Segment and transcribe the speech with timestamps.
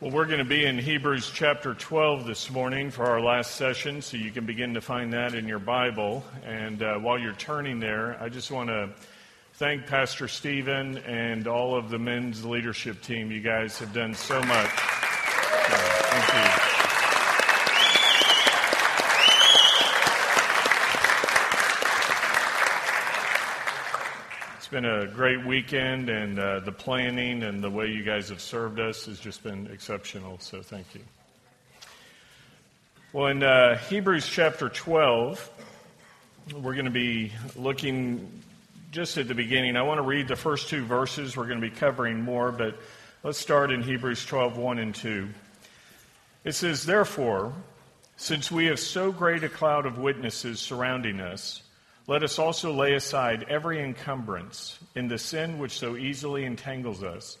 [0.00, 4.00] Well, we're going to be in Hebrews chapter 12 this morning for our last session,
[4.00, 6.22] so you can begin to find that in your Bible.
[6.44, 8.90] And uh, while you're turning there, I just want to
[9.54, 13.32] thank Pastor Stephen and all of the men's leadership team.
[13.32, 14.70] You guys have done so much.
[14.70, 16.67] Thank you.
[24.68, 28.42] It's been a great weekend, and uh, the planning and the way you guys have
[28.42, 30.38] served us has just been exceptional.
[30.40, 31.00] So thank you.
[33.14, 35.50] Well, in uh, Hebrews chapter 12,
[36.56, 38.30] we're going to be looking
[38.90, 39.74] just at the beginning.
[39.74, 41.34] I want to read the first two verses.
[41.34, 42.76] We're going to be covering more, but
[43.22, 45.28] let's start in Hebrews 12 1 and 2.
[46.44, 47.54] It says, Therefore,
[48.18, 51.62] since we have so great a cloud of witnesses surrounding us,
[52.08, 57.36] let us also lay aside every encumbrance in the sin which so easily entangles us,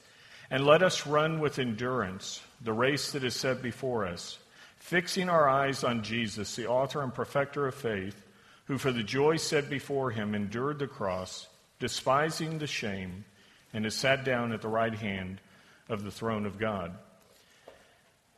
[0.50, 4.38] and let us run with endurance the race that is set before us,
[4.76, 8.22] fixing our eyes on Jesus, the author and perfecter of faith,
[8.66, 11.48] who for the joy set before him endured the cross,
[11.80, 13.24] despising the shame,
[13.72, 15.40] and has sat down at the right hand
[15.88, 16.92] of the throne of God.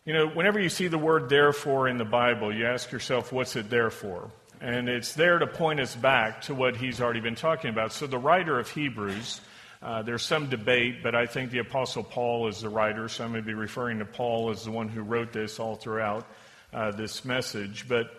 [0.05, 3.57] You know, whenever you see the word therefore in the Bible, you ask yourself, what's
[3.57, 4.31] it there for?
[4.61, 7.93] And it's there to point us back to what he's already been talking about.
[7.93, 9.41] So, the writer of Hebrews,
[9.83, 13.31] uh, there's some debate, but I think the Apostle Paul is the writer, so I'm
[13.31, 16.27] going to be referring to Paul as the one who wrote this all throughout
[16.75, 17.89] uh, this message.
[17.89, 18.11] But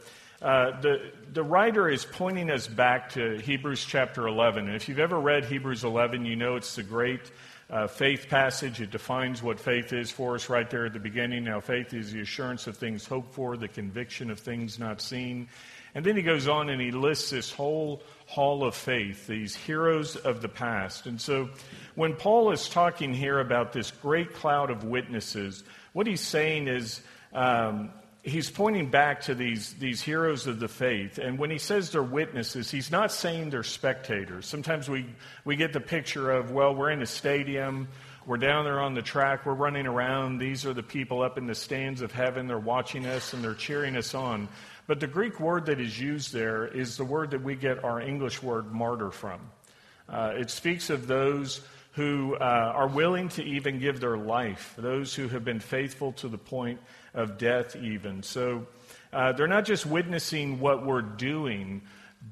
[0.42, 4.66] uh, the, the writer is pointing us back to Hebrews chapter 11.
[4.66, 7.32] And if you've ever read Hebrews 11, you know it's the great
[7.70, 8.82] uh, faith passage.
[8.82, 11.44] It defines what faith is for us right there at the beginning.
[11.44, 15.48] Now, faith is the assurance of things hoped for, the conviction of things not seen.
[15.94, 20.16] And then he goes on and he lists this whole hall of faith, these heroes
[20.16, 21.06] of the past.
[21.06, 21.50] And so
[21.96, 27.02] when Paul is talking here about this great cloud of witnesses, what he's saying is
[27.34, 27.92] um,
[28.24, 31.18] he's pointing back to these, these heroes of the faith.
[31.18, 34.46] And when he says they're witnesses, he's not saying they're spectators.
[34.46, 35.06] Sometimes we,
[35.44, 37.88] we get the picture of, well, we're in a stadium.
[38.26, 39.46] We're down there on the track.
[39.46, 40.38] We're running around.
[40.38, 42.48] These are the people up in the stands of heaven.
[42.48, 44.48] They're watching us and they're cheering us on.
[44.88, 48.02] But the Greek word that is used there is the word that we get our
[48.02, 49.40] English word martyr from.
[50.10, 51.62] Uh, it speaks of those
[51.94, 56.28] who uh, are willing to even give their life, those who have been faithful to
[56.28, 56.80] the point
[57.14, 58.24] of death, even.
[58.24, 58.66] So
[59.12, 61.82] uh, they're not just witnessing what we're doing.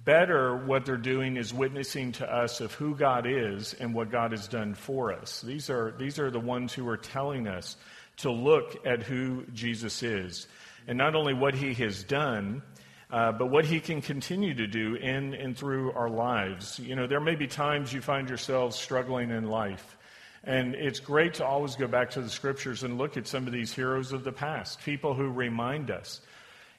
[0.06, 4.32] Better, what they're doing is witnessing to us of who God is and what God
[4.32, 5.42] has done for us.
[5.42, 7.76] These are, these are the ones who are telling us
[8.18, 10.48] to look at who Jesus is
[10.90, 12.64] and not only what he has done,
[13.12, 16.80] uh, but what he can continue to do in and through our lives.
[16.80, 19.98] You know, there may be times you find yourselves struggling in life.
[20.44, 23.54] And it's great to always go back to the scriptures and look at some of
[23.54, 26.22] these heroes of the past, people who remind us.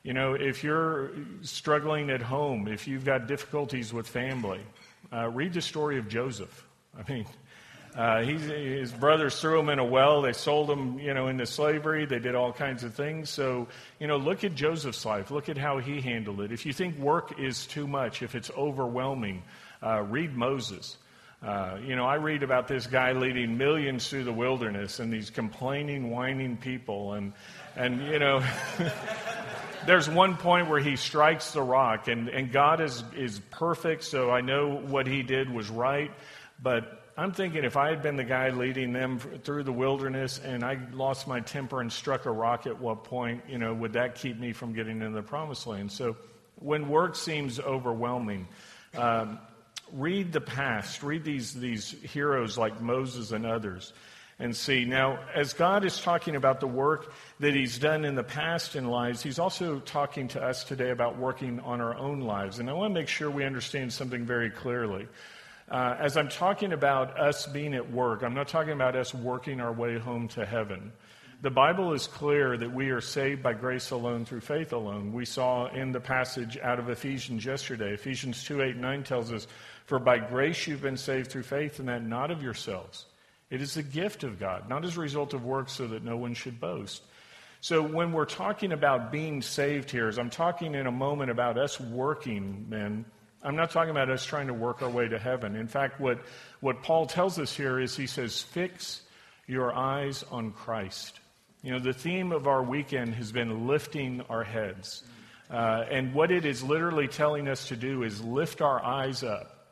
[0.02, 4.60] You know, if you're struggling at home, if you've got difficulties with family,
[5.12, 6.66] uh, read the story of Joseph.
[6.98, 7.26] I mean,
[7.96, 10.22] uh, his brothers threw him in a well.
[10.22, 12.06] They sold him, you know, into slavery.
[12.06, 13.30] They did all kinds of things.
[13.30, 13.66] So,
[13.98, 15.30] you know, look at Joseph's life.
[15.30, 16.52] Look at how he handled it.
[16.52, 19.42] If you think work is too much, if it's overwhelming,
[19.82, 20.96] uh, read Moses.
[21.42, 25.30] Uh, you know, I read about this guy leading millions through the wilderness and these
[25.30, 27.14] complaining, whining people.
[27.14, 27.32] And,
[27.76, 28.44] and you know,
[29.86, 34.30] there's one point where he strikes the rock, and, and God is, is perfect, so
[34.30, 36.10] I know what he did was right.
[36.62, 40.64] But I'm thinking if I had been the guy leading them through the wilderness and
[40.64, 44.14] I lost my temper and struck a rock at what point, you know, would that
[44.14, 45.92] keep me from getting into the promised land?
[45.92, 46.16] So
[46.56, 48.46] when work seems overwhelming,
[48.96, 49.38] um,
[49.92, 53.92] read the past, read these, these heroes like Moses and others,
[54.38, 54.84] and see.
[54.84, 58.88] Now, as God is talking about the work that He's done in the past in
[58.88, 62.58] lives, He's also talking to us today about working on our own lives.
[62.58, 65.06] And I want to make sure we understand something very clearly.
[65.70, 69.60] Uh, as I'm talking about us being at work, I'm not talking about us working
[69.60, 70.92] our way home to heaven.
[71.42, 75.12] The Bible is clear that we are saved by grace alone through faith alone.
[75.12, 77.94] We saw in the passage out of Ephesians yesterday.
[77.94, 79.46] Ephesians 2 8 9 tells us,
[79.86, 83.06] For by grace you've been saved through faith, and that not of yourselves.
[83.48, 86.16] It is the gift of God, not as a result of works, so that no
[86.16, 87.02] one should boast.
[87.60, 91.58] So when we're talking about being saved here, as I'm talking in a moment about
[91.58, 93.04] us working, men,
[93.42, 95.56] I'm not talking about us trying to work our way to heaven.
[95.56, 96.20] In fact, what,
[96.60, 99.00] what Paul tells us here is he says, fix
[99.46, 101.18] your eyes on Christ.
[101.62, 105.02] You know, the theme of our weekend has been lifting our heads.
[105.50, 109.68] Uh, and what it is literally telling us to do is lift our eyes up,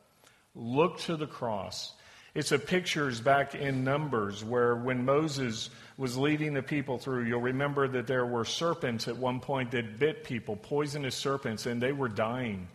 [0.55, 1.93] look to the cross,
[2.35, 7.41] It's a pictures back in Numbers where when Moses was leading the people through, you'll
[7.41, 11.91] remember that there were serpents at one point that bit people, poisonous serpents, and they
[11.91, 12.67] were dying.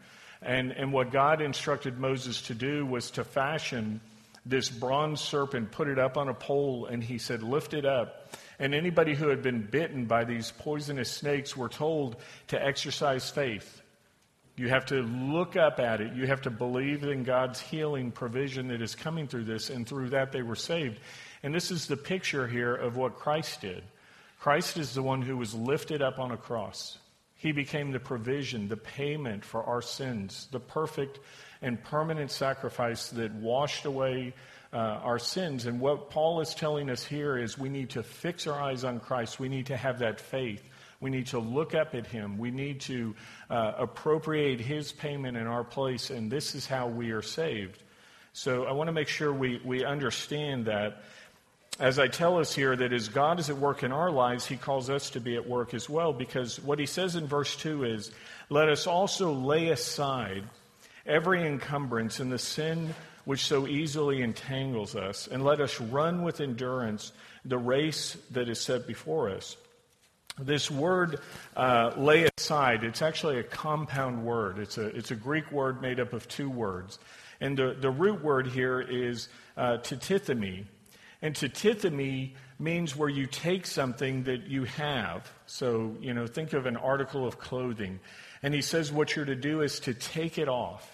[0.45, 4.01] And, and what God instructed Moses to do was to fashion
[4.47, 8.37] this bronze serpent, put it up on a pole, and he said, Lift it up.
[8.59, 12.17] And anybody who had been bitten by these poisonous snakes were told
[12.49, 13.81] to exercise faith.
[14.57, 16.13] You have to look up at it.
[16.13, 20.11] You have to believe in God's healing provision that is coming through this, and through
[20.11, 21.01] that they were saved.
[21.43, 23.83] And this is the picture here of what Christ did.
[24.39, 26.99] Christ is the one who was lifted up on a cross.
[27.45, 31.21] He became the provision, the payment for our sins, the perfect
[31.61, 34.33] and permanent sacrifice that washed away
[34.73, 35.67] uh, our sins.
[35.67, 38.99] And what Paul is telling us here is we need to fix our eyes on
[38.99, 39.39] Christ.
[39.39, 40.67] We need to have that faith.
[41.01, 42.39] We need to look up at him.
[42.39, 43.15] We need to
[43.51, 46.09] uh, appropriate his payment in our place.
[46.09, 47.79] And this is how we are saved.
[48.33, 51.03] So I want to make sure we, we understand that
[51.81, 54.57] as I tell us here, that as God is at work in our lives, He
[54.57, 57.85] calls us to be at work as well, because what He says in verse 2
[57.85, 58.13] is,
[58.49, 60.45] Let us also lay aside
[61.05, 62.95] every encumbrance and the sin
[63.25, 67.13] which so easily entangles us, and let us run with endurance
[67.45, 69.57] the race that is set before us.
[70.39, 71.21] This word,
[71.57, 74.59] uh, lay aside, it's actually a compound word.
[74.59, 76.99] It's a, it's a Greek word made up of two words.
[77.41, 79.79] And the, the root word here is uh,
[81.25, 85.33] and titithemi means where you take something that you have.
[85.47, 87.99] So, you know, think of an article of clothing.
[88.43, 90.87] And he says what you're to do is to take it off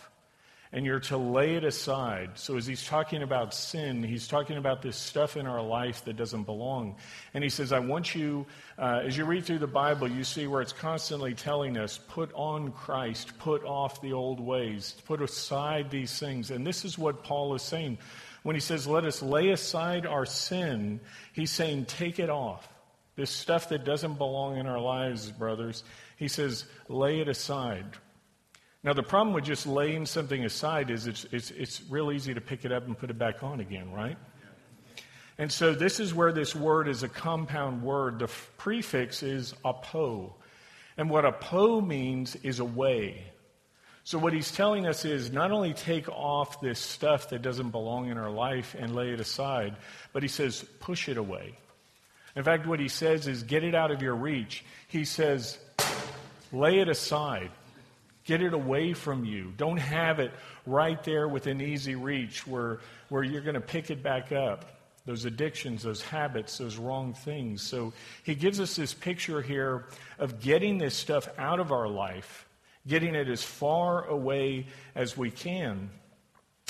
[0.71, 2.31] and you're to lay it aside.
[2.35, 6.17] So, as he's talking about sin, he's talking about this stuff in our life that
[6.17, 6.95] doesn't belong.
[7.35, 8.47] And he says, I want you,
[8.79, 12.31] uh, as you read through the Bible, you see where it's constantly telling us, put
[12.35, 16.53] on Christ, put off the old ways, put aside these things.
[16.53, 17.99] And this is what Paul is saying.
[18.43, 21.01] When he says, let us lay aside our sin,
[21.33, 22.69] he's saying, take it off.
[23.17, 25.85] This stuff that doesn't belong in our lives, brothers,
[26.17, 27.85] he says, lay it aside.
[28.83, 32.41] Now, the problem with just laying something aside is it's, it's, it's real easy to
[32.41, 34.17] pick it up and put it back on again, right?
[35.37, 38.19] And so this is where this word is a compound word.
[38.19, 40.35] The prefix is apo.
[40.97, 43.25] And what apo means is away.
[44.05, 48.09] So, what he's telling us is not only take off this stuff that doesn't belong
[48.09, 49.77] in our life and lay it aside,
[50.13, 51.55] but he says, push it away.
[52.35, 54.65] In fact, what he says is, get it out of your reach.
[54.89, 55.59] He says,
[56.53, 57.51] lay it aside.
[58.25, 59.53] Get it away from you.
[59.57, 60.31] Don't have it
[60.65, 64.65] right there within easy reach where, where you're going to pick it back up.
[65.07, 67.63] Those addictions, those habits, those wrong things.
[67.63, 67.93] So
[68.23, 69.87] he gives us this picture here
[70.19, 72.47] of getting this stuff out of our life
[72.87, 75.91] getting it as far away as we can.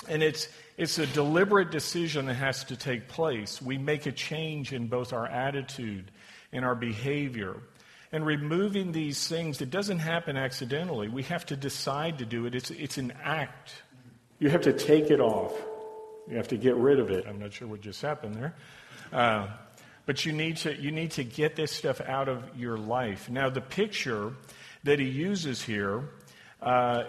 [0.09, 3.61] And it's, it's a deliberate decision that has to take place.
[3.61, 6.11] We make a change in both our attitude
[6.53, 7.57] and our behavior.
[8.13, 11.09] And removing these things, it doesn't happen accidentally.
[11.09, 12.55] We have to decide to do it.
[12.55, 13.73] It's, it's an act.
[14.39, 15.53] You have to take it off.
[16.29, 17.27] You have to get rid of it.
[17.29, 18.55] I'm not sure what just happened there.
[19.13, 19.49] Uh,
[20.07, 23.31] but you need, to, you need to get this stuff out of your life.
[23.31, 24.33] Now, the picture
[24.85, 26.09] that he uses here.
[26.61, 27.05] Uh,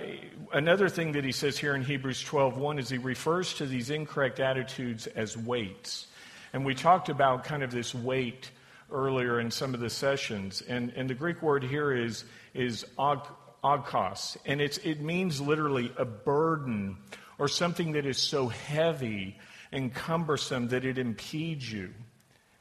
[0.54, 4.40] another thing that he says here in Hebrews 12:1 is he refers to these incorrect
[4.40, 6.08] attitudes as weights.
[6.54, 8.52] And we talked about kind of this weight
[8.92, 10.62] earlier in some of the sessions.
[10.62, 13.26] And, and the Greek word here is, is og,
[13.64, 14.38] ogkos.
[14.46, 16.98] And it's, it means literally a burden
[17.38, 19.38] or something that is so heavy
[19.72, 21.94] and cumbersome that it impedes you.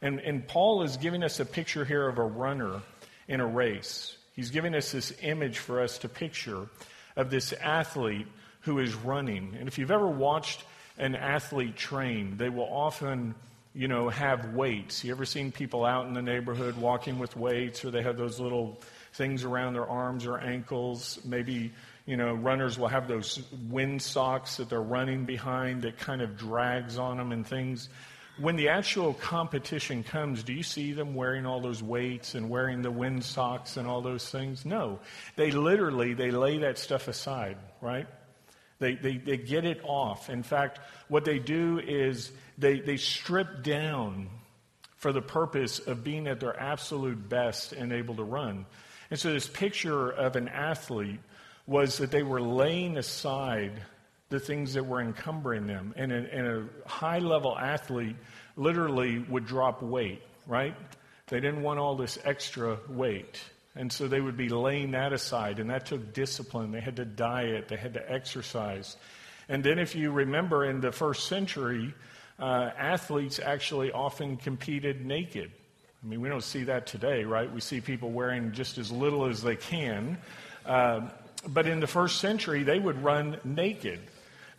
[0.03, 2.81] And, and Paul is giving us a picture here of a runner
[3.29, 4.17] in a race.
[4.41, 6.67] He's giving us this image for us to picture
[7.15, 8.27] of this athlete
[8.61, 9.55] who is running.
[9.59, 10.65] And if you've ever watched
[10.97, 13.35] an athlete train, they will often,
[13.75, 15.05] you know, have weights.
[15.05, 18.41] You ever seen people out in the neighborhood walking with weights, or they have those
[18.41, 18.81] little
[19.13, 21.21] things around their arms or ankles?
[21.23, 21.71] Maybe,
[22.07, 26.39] you know, runners will have those wind socks that they're running behind that kind of
[26.39, 27.91] drags on them and things
[28.41, 32.81] when the actual competition comes, do you see them wearing all those weights and wearing
[32.83, 34.65] the wind socks and all those things?
[34.65, 35.01] No.
[35.37, 38.07] They literally, they lay that stuff aside, right?
[38.79, 40.31] They, they, they get it off.
[40.31, 44.31] In fact, what they do is they, they strip down
[44.97, 48.65] for the purpose of being at their absolute best and able to run.
[49.11, 51.21] And so this picture of an athlete
[51.67, 53.83] was that they were laying aside
[54.31, 55.93] the things that were encumbering them.
[55.97, 58.17] And a, and a high level athlete
[58.57, 60.75] literally would drop weight, right?
[61.27, 63.41] They didn't want all this extra weight.
[63.77, 66.73] And so they would be laying that aside, and that took discipline.
[66.73, 68.97] They had to diet, they had to exercise.
[69.49, 71.95] And then, if you remember, in the first century,
[72.39, 75.53] uh, athletes actually often competed naked.
[76.03, 77.53] I mean, we don't see that today, right?
[77.53, 80.19] We see people wearing just as little as they can.
[80.65, 81.09] Uh,
[81.49, 84.01] but in the first century, they would run naked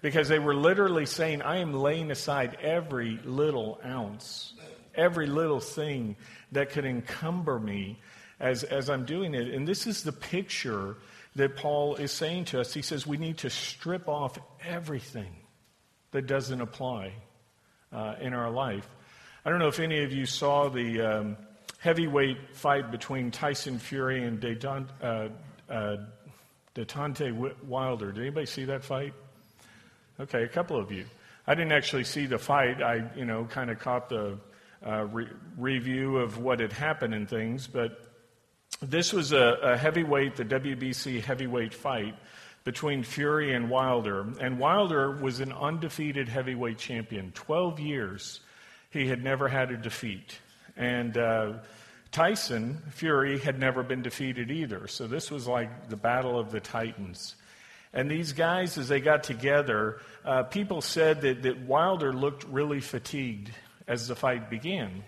[0.02, 4.54] because they were literally saying, I am laying aside every little ounce,
[4.96, 6.16] every little thing
[6.52, 8.00] that could encumber me
[8.40, 9.54] as, as I'm doing it.
[9.54, 10.98] And this is the picture
[11.36, 12.74] that Paul is saying to us.
[12.74, 15.34] He says we need to strip off everything
[16.12, 17.14] that doesn't apply
[17.94, 18.88] uh, in our life.
[19.46, 21.38] I don't know if any of you saw the um,
[21.80, 25.32] heavyweight fight between Tyson Fury and Deontay,
[25.70, 25.98] uh, uh,
[27.68, 28.12] Wilder.
[28.12, 29.14] Did anybody see that fight?
[30.22, 31.06] Okay, a couple of you.
[31.48, 32.84] I didn't actually see the fight.
[32.84, 34.38] I, you know, kind of caught the
[34.86, 38.00] uh, re- review of what had happened and things, but
[38.84, 42.16] this was a, a heavyweight, the WBC heavyweight fight
[42.64, 44.28] between Fury and Wilder.
[44.40, 47.32] And Wilder was an undefeated heavyweight champion.
[47.32, 48.42] 12 years
[48.92, 50.38] he had never had a defeat.
[50.78, 51.54] And uh,
[52.12, 54.88] Tyson, Fury, had never been defeated either.
[54.88, 57.36] So this was like the battle of the Titans.
[57.94, 62.80] And these guys, as they got together, uh, people said that, that Wilder looked really
[62.80, 63.52] fatigued
[63.88, 65.04] as the fight began.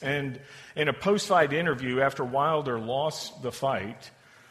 [0.00, 0.40] And
[0.74, 4.10] in a post fight interview, after Wilder lost the fight,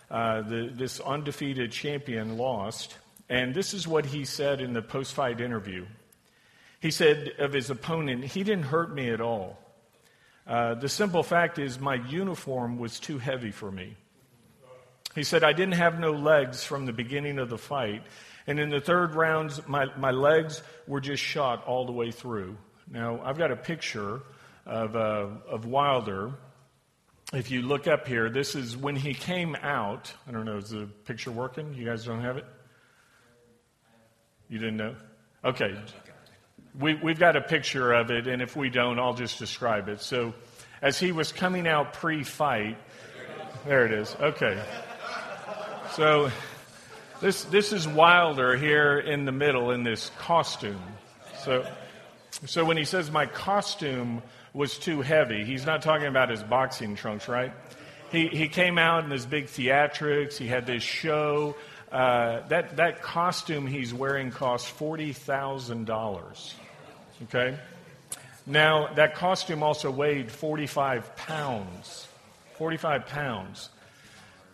[0.09, 2.97] uh, the, this undefeated champion lost.
[3.29, 5.85] And this is what he said in the post fight interview.
[6.79, 9.57] He said of his opponent, he didn't hurt me at all.
[10.45, 13.95] Uh, the simple fact is, my uniform was too heavy for me.
[15.15, 18.03] He said, I didn't have no legs from the beginning of the fight.
[18.47, 22.57] And in the third rounds, my, my legs were just shot all the way through.
[22.89, 24.21] Now, I've got a picture
[24.65, 26.31] of, uh, of Wilder.
[27.33, 30.13] If you look up here, this is when he came out.
[30.27, 31.73] I don't know, is the picture working?
[31.73, 32.45] You guys don't have it?
[34.49, 34.95] You didn't know?
[35.45, 35.75] Okay.
[36.79, 40.01] We, we've got a picture of it, and if we don't, I'll just describe it.
[40.01, 40.33] So,
[40.81, 42.77] as he was coming out pre fight,
[43.65, 44.15] there it is.
[44.19, 44.61] Okay.
[45.93, 46.31] So,
[47.19, 50.81] this, this is Wilder here in the middle in this costume.
[51.39, 51.65] So,
[52.45, 54.21] so when he says my costume
[54.53, 55.43] was too heavy.
[55.43, 57.51] He's not talking about his boxing trunks, right?
[58.11, 60.37] He, he came out in his big theatrics.
[60.37, 61.55] He had this show.
[61.91, 66.53] Uh, that, that costume he's wearing cost $40,000.
[67.23, 67.57] Okay?
[68.45, 72.07] Now, that costume also weighed 45 pounds.
[72.57, 73.69] 45 pounds.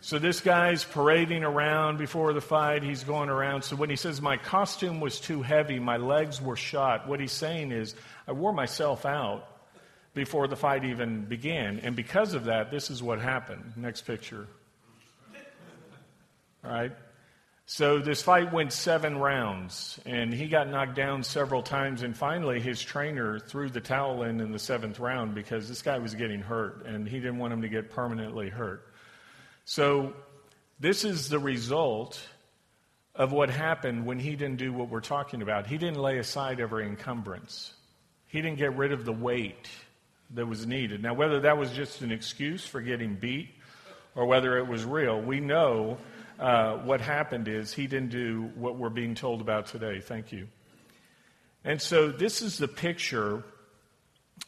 [0.07, 2.81] So this guy's parading around before the fight.
[2.81, 3.63] He's going around.
[3.63, 7.33] So when he says, My costume was too heavy, my legs were shot, what he's
[7.33, 7.93] saying is,
[8.25, 9.45] I wore myself out
[10.13, 11.79] before the fight even began.
[11.79, 13.73] And because of that, this is what happened.
[13.75, 14.47] Next picture.
[16.63, 16.93] All right.
[17.65, 22.01] So this fight went seven rounds, and he got knocked down several times.
[22.01, 25.97] And finally, his trainer threw the towel in in the seventh round because this guy
[25.97, 28.86] was getting hurt, and he didn't want him to get permanently hurt.
[29.69, 30.13] So
[30.79, 32.25] this is the result
[33.13, 35.67] of what happened when he didn't do what we're talking about.
[35.67, 37.73] He didn't lay aside every encumbrance.
[38.27, 39.67] He didn't get rid of the weight
[40.35, 41.03] that was needed.
[41.03, 43.49] Now, whether that was just an excuse for getting beat
[44.15, 45.97] or whether it was real, we know
[46.39, 49.99] uh, what happened is he didn't do what we're being told about today.
[49.99, 50.47] Thank you.
[51.65, 53.43] And so, this is the picture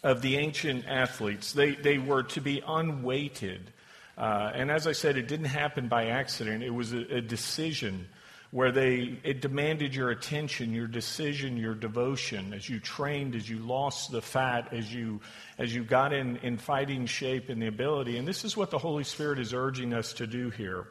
[0.02, 1.52] of the ancient athletes.
[1.52, 3.74] They, they were to be unweighted.
[4.20, 8.08] Uh, and as I said, it didn't happen by accident, it was a, a decision
[8.52, 13.60] where they it demanded your attention, your decision, your devotion as you trained, as you
[13.60, 15.22] lost the fat, as you
[15.58, 18.18] as you got in, in fighting shape and the ability.
[18.18, 20.88] And this is what the Holy Spirit is urging us to do here.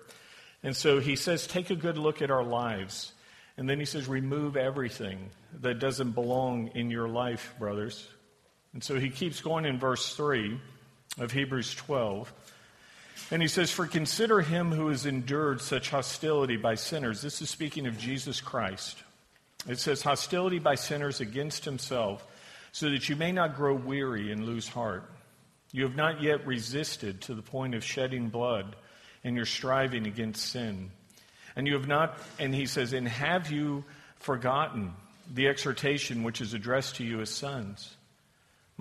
[0.62, 3.12] And so he says, take a good look at our lives.
[3.56, 5.30] And then he says, remove everything
[5.61, 8.06] that doesn't belong in your life, brothers.
[8.73, 10.61] And so he keeps going in verse 3
[11.18, 12.32] of Hebrews 12.
[13.30, 17.20] And he says, For consider him who has endured such hostility by sinners.
[17.20, 19.02] This is speaking of Jesus Christ.
[19.68, 22.26] It says, Hostility by sinners against himself,
[22.72, 25.10] so that you may not grow weary and lose heart.
[25.72, 28.76] You have not yet resisted to the point of shedding blood
[29.22, 30.90] in your striving against sin.
[31.56, 33.84] And you have not, and he says, And have you
[34.16, 34.94] forgotten
[35.34, 37.94] the exhortation which is addressed to you as sons?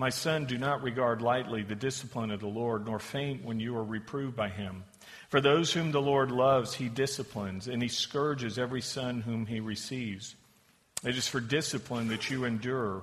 [0.00, 3.76] My son, do not regard lightly the discipline of the Lord, nor faint when you
[3.76, 4.84] are reproved by him.
[5.28, 9.58] For those whom the Lord loves, he disciplines, and he scourges every son whom he
[9.58, 10.36] receives.
[11.04, 13.02] It is for discipline that you endure.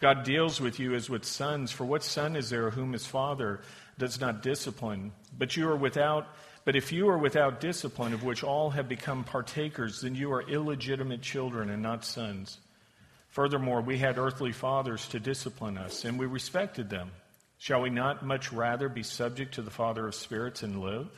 [0.00, 1.72] God deals with you as with sons.
[1.72, 3.60] For what son is there whom his father
[3.98, 5.10] does not discipline?
[5.36, 6.28] But you are without
[6.64, 10.42] But if you are without discipline, of which all have become partakers, then you are
[10.42, 12.58] illegitimate children and not sons.
[13.28, 17.10] Furthermore, we had earthly fathers to discipline us, and we respected them.
[17.58, 21.08] Shall we not much rather be subject to the Father of spirits and live?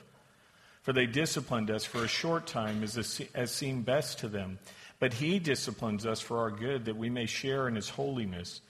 [0.83, 4.59] For they disciplined us for a short time as, as seemed best to them.
[4.99, 8.61] But he disciplines us for our good, that we may share in his holiness.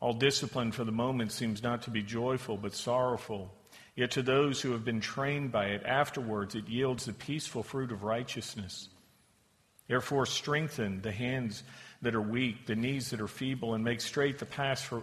[0.00, 3.54] All discipline for the moment seems not to be joyful, but sorrowful.
[3.94, 7.92] Yet to those who have been trained by it, afterwards it yields the peaceful fruit
[7.92, 8.88] of righteousness.
[9.86, 11.62] Therefore, strengthen the hands
[12.02, 15.02] that are weak, the knees that are feeble, and make straight the path for,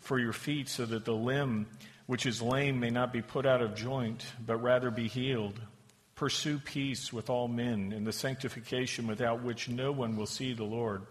[0.00, 1.66] for your feet, so that the limb
[2.06, 5.60] which is lame may not be put out of joint, but rather be healed.
[6.14, 10.64] Pursue peace with all men, and the sanctification without which no one will see the
[10.64, 11.02] Lord.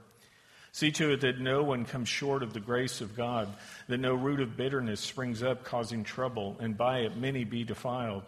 [0.74, 3.50] See to it that no one comes short of the grace of God,
[3.88, 8.24] that no root of bitterness springs up causing trouble, and by it many be defiled.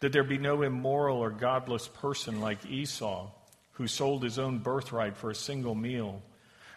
[0.00, 3.30] That there be no immoral or godless person like Esau,
[3.74, 6.22] who sold his own birthright for a single meal.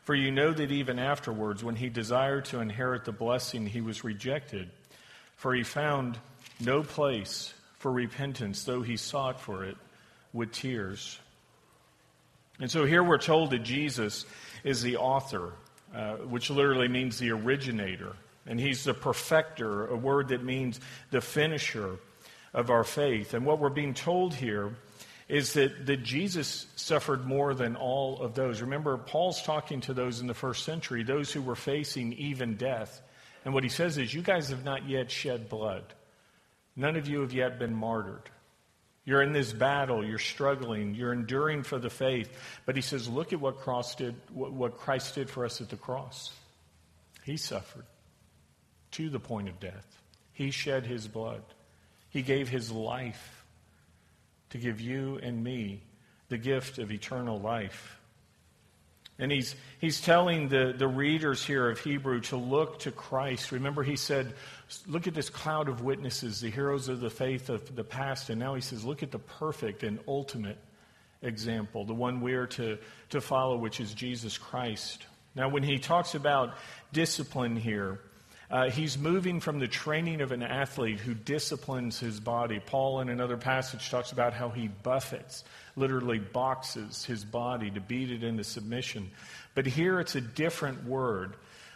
[0.04, 4.04] For you know that even afterwards, when he desired to inherit the blessing, he was
[4.04, 4.70] rejected.
[5.36, 6.18] For he found
[6.60, 9.78] no place for repentance, though he sought for it
[10.34, 11.20] with tears.
[12.60, 14.26] And so here we're told that Jesus
[14.64, 15.54] is the author,
[15.94, 18.14] uh, which literally means the originator.
[18.48, 20.80] And he's the perfecter, a word that means
[21.12, 22.00] the finisher
[22.54, 23.34] of our faith.
[23.34, 24.74] And what we're being told here
[25.28, 28.62] is that, that Jesus suffered more than all of those.
[28.62, 33.02] Remember, Paul's talking to those in the first century, those who were facing even death.
[33.44, 35.84] And what he says is, You guys have not yet shed blood.
[36.76, 38.30] None of you have yet been martyred.
[39.08, 42.30] You're in this battle, you're struggling, you're enduring for the faith.
[42.66, 45.78] But he says, look at what, cross did, what Christ did for us at the
[45.78, 46.34] cross.
[47.24, 47.86] He suffered
[48.92, 49.86] to the point of death.
[50.34, 51.42] He shed his blood.
[52.10, 53.37] He gave his life
[54.52, 55.84] to give you and me
[56.30, 57.98] the gift of eternal life.
[59.20, 63.52] And he's, he's telling the, the readers here of Hebrew to look to Christ.
[63.52, 64.34] Remember, he said,
[64.86, 68.30] Look at this cloud of witnesses, the heroes of the faith of the past.
[68.30, 70.58] And now he says, Look at the perfect and ultimate
[71.24, 72.78] example, the one we are to,
[73.10, 75.06] to follow, which is Jesus Christ.
[75.34, 76.56] Now, when he talks about
[76.94, 78.00] discipline here,
[78.50, 82.62] uh, he's moving from the training of an athlete who disciplines his body.
[82.66, 85.44] Paul, in another passage, talks about how he buffets,
[85.76, 89.12] literally boxes his body to beat it into submission.
[89.54, 91.36] But here it's a different word.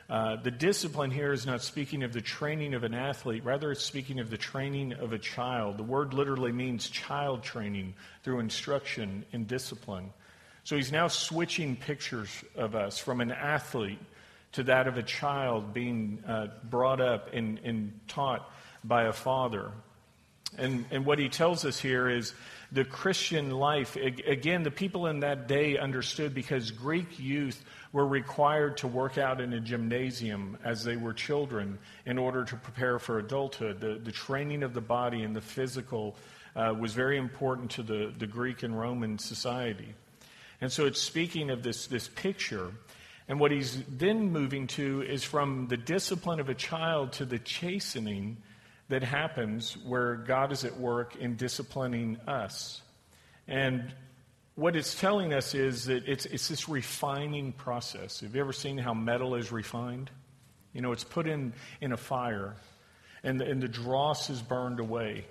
[0.10, 3.84] Uh, the discipline here is not speaking of the training of an athlete, rather, it's
[3.84, 5.78] speaking of the training of a child.
[5.78, 10.12] The word literally means child training through instruction and discipline.
[10.64, 14.00] So he's now switching pictures of us from an athlete
[14.54, 18.50] to that of a child being uh, brought up and, and taught
[18.84, 19.72] by a father.
[20.58, 22.34] And, and what he tells us here is
[22.72, 23.96] the Christian life.
[23.96, 29.40] Again, the people in that day understood because Greek youth were required to work out
[29.40, 33.80] in a gymnasium as they were children in order to prepare for adulthood.
[33.80, 36.16] The, the training of the body and the physical
[36.56, 39.94] uh, was very important to the, the Greek and Roman society.
[40.60, 42.72] And so it's speaking of this, this picture
[43.32, 47.40] and what he's then moving to is from the discipline of a child to the
[47.40, 48.36] chastening
[48.90, 52.82] that happens where God is at work in disciplining us.
[53.48, 53.96] And
[54.56, 58.20] what it's telling us is that it's, it's this refining process.
[58.20, 60.12] Have you ever seen how metal is refined?
[60.74, 62.58] You know, it's put in, in a fire,
[63.24, 65.26] and the, and the dross is burned away.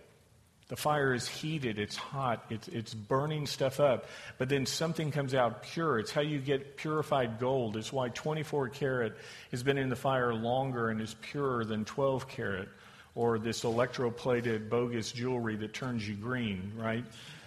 [0.71, 4.07] The fire is heated, it's hot, it's, it's burning stuff up,
[4.39, 5.99] but then something comes out pure.
[5.99, 7.77] It's how you get purified gold.
[7.77, 9.17] It's why 24 karat
[9.51, 12.69] has been in the fire longer and is purer than 12 karat,
[13.17, 17.05] or this electroplated bogus jewelry that turns you green, right?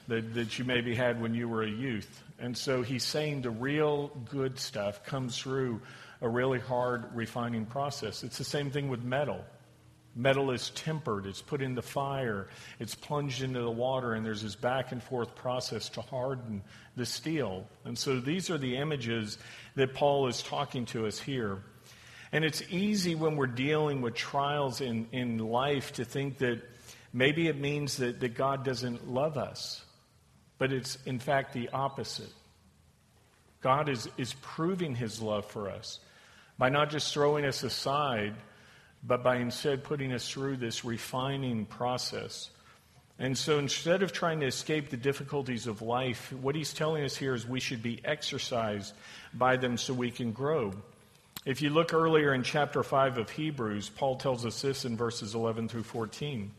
[0.09, 2.21] That, that you maybe had when you were a youth.
[2.39, 5.79] And so he's saying the real good stuff comes through
[6.21, 8.21] a really hard refining process.
[8.21, 9.45] It's the same thing with metal.
[10.15, 12.47] Metal is tempered, it's put in the fire,
[12.79, 16.61] it's plunged into the water, and there's this back and forth process to harden
[16.95, 17.65] the steel.
[17.83, 19.39] And so these are the images
[19.75, 21.63] that Paul is talking to us here.
[22.31, 26.61] And it's easy when we're dealing with trials in, in life to think that
[27.11, 29.83] maybe it means that, that God doesn't love us.
[30.59, 32.31] But it's in fact the opposite.
[33.61, 35.99] God is, is proving his love for us
[36.57, 38.35] by not just throwing us aside
[39.05, 42.49] but by instead putting us through this refining process.
[43.19, 47.15] And so instead of trying to escape the difficulties of life, what he's telling us
[47.15, 48.93] here is we should be exercised
[49.33, 50.73] by them so we can grow.
[51.45, 55.35] If you look earlier in chapter 5 of Hebrews, Paul tells us this in verses
[55.35, 56.51] 11 through 14.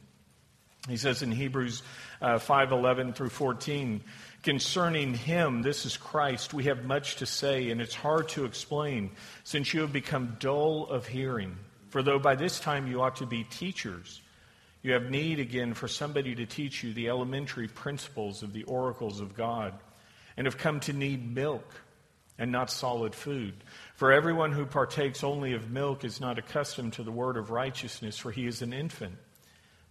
[0.89, 1.83] He says in Hebrews
[2.21, 4.03] uh, 5:11 through 14,
[4.43, 9.11] concerning him, this is Christ, we have much to say, and it's hard to explain,
[9.45, 11.57] since you have become dull of hearing.
[11.95, 14.21] For though by this time you ought to be teachers,
[14.83, 19.21] you have need again for somebody to teach you the elementary principles of the oracles
[19.21, 19.75] of God,
[20.37, 21.73] and have come to need milk
[22.37, 23.55] and not solid food.
[23.95, 28.19] For everyone who partakes only of milk is not accustomed to the word of righteousness,
[28.19, 29.15] for he is an infant.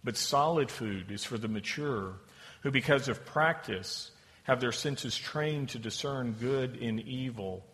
[0.04, 2.16] But solid food is for the mature,
[2.60, 4.10] who because of practice
[4.42, 7.64] have their senses trained to discern good and evil.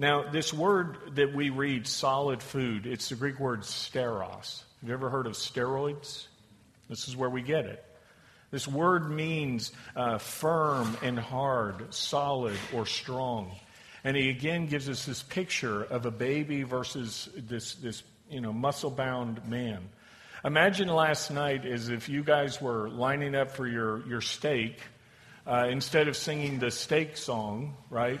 [0.00, 4.62] Now, this word that we read, solid food, it's the Greek word steros.
[4.80, 6.26] Have you ever heard of steroids?
[6.88, 7.84] This is where we get it.
[8.50, 13.52] This word means uh, firm and hard, solid or strong.
[14.02, 18.54] And he again gives us this picture of a baby versus this, this you know,
[18.54, 19.86] muscle bound man.
[20.42, 24.80] Imagine last night as if you guys were lining up for your, your steak.
[25.46, 28.20] Uh, instead of singing the steak song, right,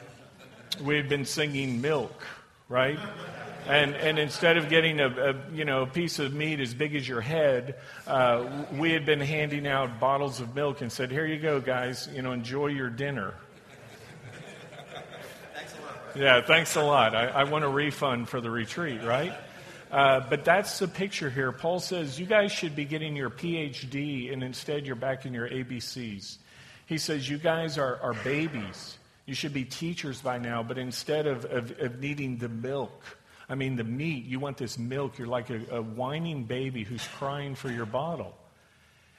[0.82, 2.26] we had been singing milk,
[2.68, 2.98] right?
[3.66, 6.94] And, and instead of getting a, a, you know, a piece of meat as big
[6.94, 11.26] as your head, uh, we had been handing out bottles of milk and said, here
[11.26, 13.34] you go, guys, you know, enjoy your dinner.
[15.54, 16.16] Thanks a lot.
[16.16, 17.14] Yeah, thanks a lot.
[17.14, 19.34] I, I want a refund for the retreat, right?
[19.90, 21.52] Uh, but that's the picture here.
[21.52, 25.48] Paul says you guys should be getting your PhD, and instead you're back in your
[25.48, 26.38] ABCs.
[26.86, 28.98] He says you guys are, are babies.
[29.30, 33.04] You should be teachers by now, but instead of, of, of needing the milk,
[33.48, 35.18] I mean the meat, you want this milk.
[35.18, 38.36] You're like a, a whining baby who's crying for your bottle.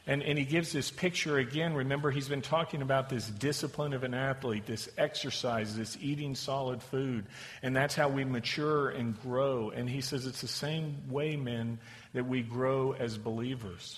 [0.05, 1.75] And, and he gives this picture again.
[1.75, 6.83] Remember, he's been talking about this discipline of an athlete, this exercise, this eating solid
[6.83, 7.23] food.
[7.63, 9.69] And that's how we mature and grow.
[9.69, 11.79] And he says it's the same way, men,
[12.13, 13.97] that we grow as believers.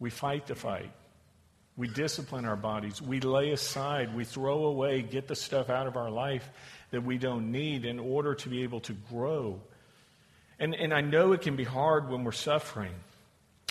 [0.00, 0.90] We fight the fight.
[1.76, 3.00] We discipline our bodies.
[3.00, 6.48] We lay aside, we throw away, get the stuff out of our life
[6.90, 9.60] that we don't need in order to be able to grow.
[10.58, 12.92] And, and I know it can be hard when we're suffering.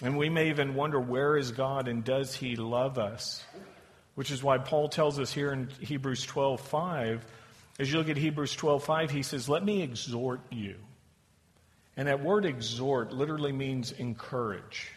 [0.01, 3.43] And we may even wonder, where is God and does he love us?
[4.15, 7.25] Which is why Paul tells us here in Hebrews 12 5,
[7.79, 10.75] as you look at Hebrews 12 5, he says, Let me exhort you.
[11.95, 14.91] And that word exhort literally means encourage.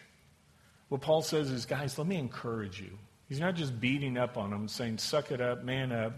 [0.89, 2.99] What Paul says is, guys, let me encourage you.
[3.29, 6.13] He's not just beating up on them, saying, suck it up, man up,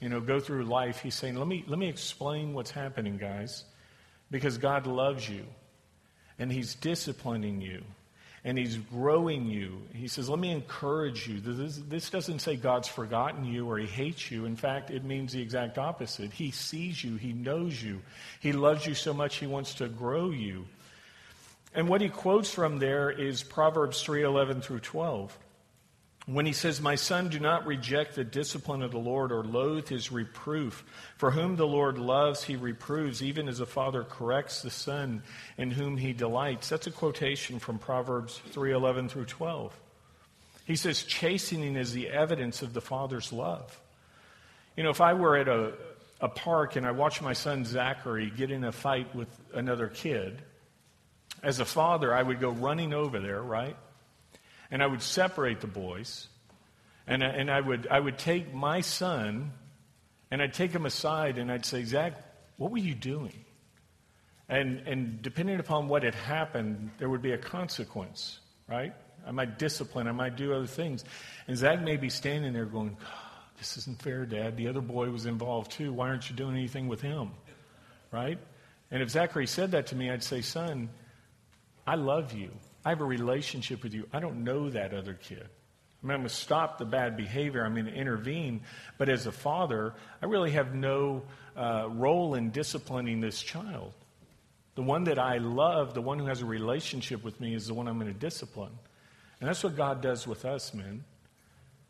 [0.00, 1.00] you know, go through life.
[1.00, 3.64] He's saying, let me, let me explain what's happening, guys,
[4.30, 5.44] because God loves you
[6.38, 7.82] and He's disciplining you
[8.44, 9.80] and He's growing you.
[9.94, 11.40] He says, Let me encourage you.
[11.40, 14.44] This, this, doesn't say God's forgotten you or He hates you.
[14.44, 16.32] In fact, it means the exact opposite.
[16.32, 18.02] He sees you, He knows you,
[18.40, 20.66] He loves you so much, He wants to grow you.
[21.74, 25.36] And what he quotes from there is Proverbs 3:11 through 12.
[26.26, 29.88] When he says, "My son, do not reject the discipline of the Lord or loathe
[29.88, 30.82] his reproof,
[31.18, 35.22] for whom the Lord loves he reproves, even as a father corrects the son
[35.58, 39.78] in whom he delights." That's a quotation from Proverbs 3:11 through 12.
[40.64, 43.78] He says chastening is the evidence of the father's love.
[44.76, 45.74] You know, if I were at a,
[46.20, 50.40] a park and I watched my son Zachary get in a fight with another kid,
[51.44, 53.76] as a father, I would go running over there, right?
[54.70, 56.26] And I would separate the boys.
[57.06, 59.52] And, uh, and I, would, I would take my son
[60.30, 62.14] and I'd take him aside and I'd say, Zach,
[62.56, 63.44] what were you doing?
[64.48, 68.92] And, and depending upon what had happened, there would be a consequence, right?
[69.26, 71.04] I might discipline, I might do other things.
[71.46, 72.96] And Zach may be standing there going,
[73.58, 74.56] This isn't fair, Dad.
[74.56, 75.92] The other boy was involved too.
[75.92, 77.30] Why aren't you doing anything with him?
[78.10, 78.38] Right?
[78.90, 80.90] And if Zachary said that to me, I'd say, Son,
[81.86, 82.50] I love you.
[82.84, 84.06] I have a relationship with you.
[84.12, 85.46] I don't know that other kid.
[86.02, 87.64] I mean, I'm going to stop the bad behavior.
[87.64, 88.60] I'm going to intervene.
[88.98, 91.22] But as a father, I really have no
[91.56, 93.94] uh, role in disciplining this child.
[94.74, 97.74] The one that I love, the one who has a relationship with me, is the
[97.74, 98.72] one I'm going to discipline.
[99.40, 101.04] And that's what God does with us, men.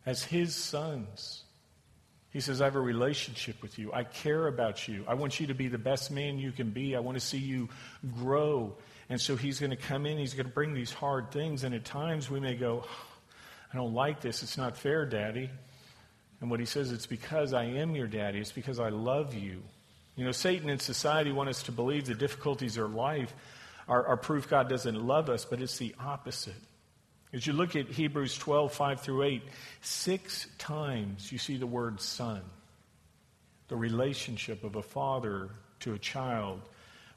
[0.07, 1.43] As His sons,
[2.31, 3.93] He says, I have a relationship with you.
[3.93, 5.05] I care about you.
[5.09, 6.95] I want you to be the best man you can be.
[6.95, 7.69] I want to see you
[8.17, 8.77] grow
[9.09, 11.65] and so he's going to come in, he's going to bring these hard things.
[11.65, 12.85] And at times we may go,
[13.73, 14.43] I don't like this.
[14.43, 15.51] It's not fair, Daddy.
[16.41, 18.39] And what he says, it's because I am your daddy.
[18.39, 19.63] It's because I love you.
[20.17, 23.35] You know, Satan and society want us to believe the difficulties of life
[23.89, 26.55] are, are proof God doesn't love us, but it's the opposite.
[27.33, 29.43] As you look at Hebrews 12, 5 through 8,
[29.81, 32.43] six times you see the word son.
[33.69, 36.61] The relationship of a father to a child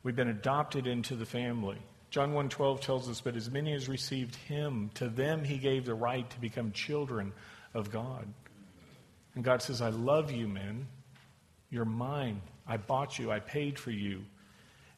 [0.08, 1.78] We've been adopted into the family.
[2.12, 5.96] John 1:12 tells us, "But as many as received him, to them he gave the
[5.96, 7.34] right to become children
[7.74, 8.26] of God."
[9.36, 10.88] And God says, "I love you, men.
[11.70, 12.42] You're mine.
[12.66, 13.34] I bought you.
[13.34, 14.24] I paid for you.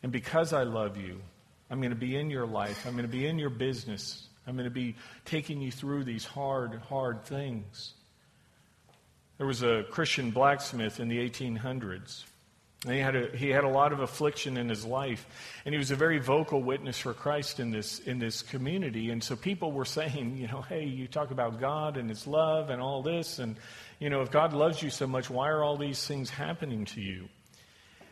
[0.03, 1.23] And because I love you,
[1.71, 2.85] I'm going to be in your life.
[2.85, 4.29] I'm going to be in your business.
[4.45, 4.95] I'm going to be
[5.25, 7.95] taking you through these hard, hard things."
[9.39, 12.27] There was a Christian blacksmith in the 1800s.
[12.85, 15.25] And he had, a, he had a lot of affliction in his life.
[15.65, 19.09] And he was a very vocal witness for Christ in this, in this community.
[19.09, 22.69] And so people were saying, you know, hey, you talk about God and his love
[22.69, 23.39] and all this.
[23.39, 23.57] And,
[23.99, 27.01] you know, if God loves you so much, why are all these things happening to
[27.01, 27.27] you?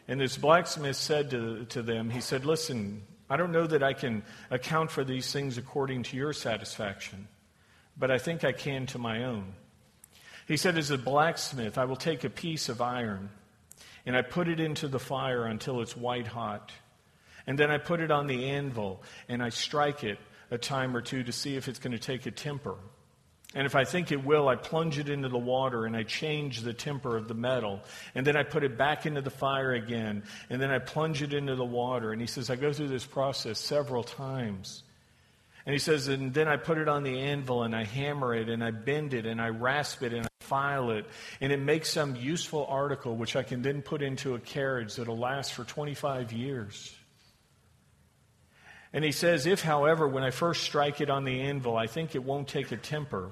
[0.09, 3.93] And this blacksmith said to, to them, he said, listen, I don't know that I
[3.93, 7.27] can account for these things according to your satisfaction,
[7.97, 9.53] but I think I can to my own.
[10.47, 13.29] He said, As a blacksmith, I will take a piece of iron
[14.07, 16.71] and I put it into the fire until it's white hot.
[17.45, 20.17] And then I put it on the anvil and I strike it
[20.49, 22.75] a time or two to see if it's going to take a temper.
[23.53, 26.61] And if I think it will, I plunge it into the water and I change
[26.61, 27.81] the temper of the metal.
[28.15, 30.23] And then I put it back into the fire again.
[30.49, 32.13] And then I plunge it into the water.
[32.13, 34.83] And he says, I go through this process several times.
[35.67, 38.47] And he says, and then I put it on the anvil and I hammer it
[38.47, 41.05] and I bend it and I rasp it and I file it.
[41.41, 45.17] And it makes some useful article which I can then put into a carriage that'll
[45.17, 46.95] last for 25 years.
[48.93, 52.15] And he says, if, however, when I first strike it on the anvil, I think
[52.15, 53.31] it won't take a temper,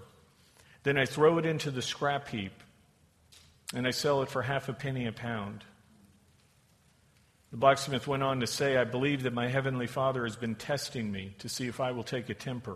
[0.84, 2.52] then I throw it into the scrap heap
[3.74, 5.64] and I sell it for half a penny a pound.
[7.56, 11.10] The blacksmith went on to say, I believe that my heavenly Father has been testing
[11.10, 12.76] me to see if I will take a temper.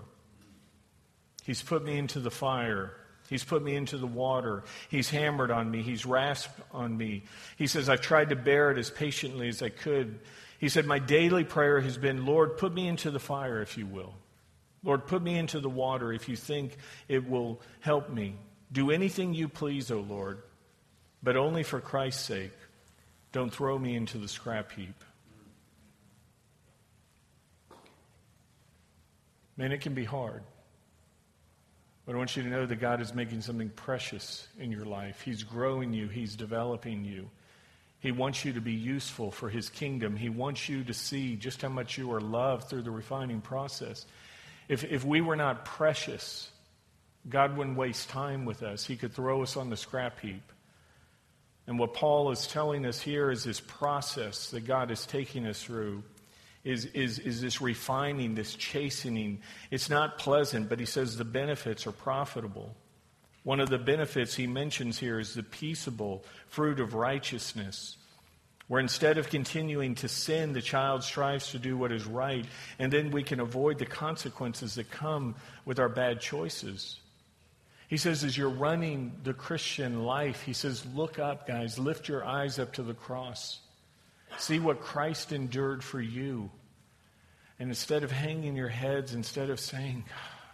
[1.43, 2.93] He's put me into the fire.
[3.29, 4.63] He's put me into the water.
[4.87, 5.81] He's hammered on me.
[5.81, 7.23] He's rasped on me.
[7.57, 10.21] He says, I've tried to bear it as patiently as I could.
[10.59, 13.85] He said, My daily prayer has been, Lord, put me into the fire if you
[13.85, 14.13] will.
[14.81, 16.77] Lord, put me into the water if you think
[17.09, 18.37] it will help me.
[18.71, 20.41] Do anything you please, O Lord,
[21.21, 22.53] but only for Christ's sake.
[23.31, 25.03] Don't throw me into the scrap heap.
[29.55, 30.41] Man, it can be hard.
[32.05, 35.21] But I want you to know that God is making something precious in your life.
[35.21, 37.29] He's growing you, He's developing you.
[37.99, 40.15] He wants you to be useful for His kingdom.
[40.15, 44.05] He wants you to see just how much you are loved through the refining process.
[44.69, 46.49] If, if we were not precious,
[47.27, 48.85] God wouldn't waste time with us.
[48.85, 50.53] He could throw us on the scrap heap.
[51.69, 55.61] And what Paul is telling us here is this process that God is taking us
[55.61, 56.01] through
[56.63, 59.41] is, is, is this refining, this chastening.
[59.69, 62.75] It's not pleasant, but he says the benefits are profitable.
[63.43, 67.97] One of the benefits he mentions here is the peaceable fruit of righteousness,
[68.67, 72.47] where instead of continuing to sin, the child strives to do what is right,
[72.79, 76.99] and then we can avoid the consequences that come with our bad choices.
[77.89, 82.23] He says, as you're running the Christian life, he says, look up, guys, lift your
[82.23, 83.59] eyes up to the cross.
[84.37, 86.51] See what Christ endured for you.
[87.57, 90.51] And instead of hanging your heads, instead of saying, ah,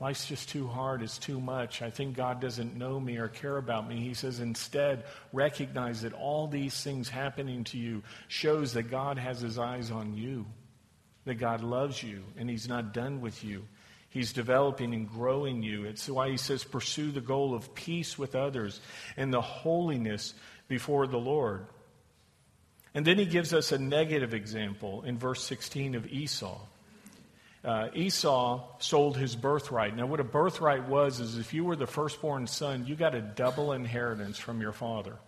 [0.00, 3.58] life's just too hard, it's too much, I think God doesn't know me or care
[3.58, 8.90] about me, he says, instead, recognize that all these things happening to you shows that
[8.90, 10.44] God has his eyes on you,
[11.26, 13.62] that God loves you, and he's not done with you.
[14.16, 15.84] He's developing and growing you.
[15.84, 18.80] It's why he says, pursue the goal of peace with others
[19.14, 20.32] and the holiness
[20.68, 21.66] before the Lord.
[22.94, 26.58] And then he gives us a negative example in verse 16 of Esau.
[27.62, 29.94] Uh, Esau sold his birthright.
[29.94, 33.20] Now, what a birthright was is if you were the firstborn son, you got a
[33.20, 35.18] double inheritance from your father.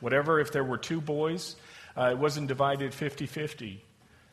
[0.00, 1.56] Whatever, if there were two boys,
[1.96, 3.82] uh, it wasn't divided 50 50.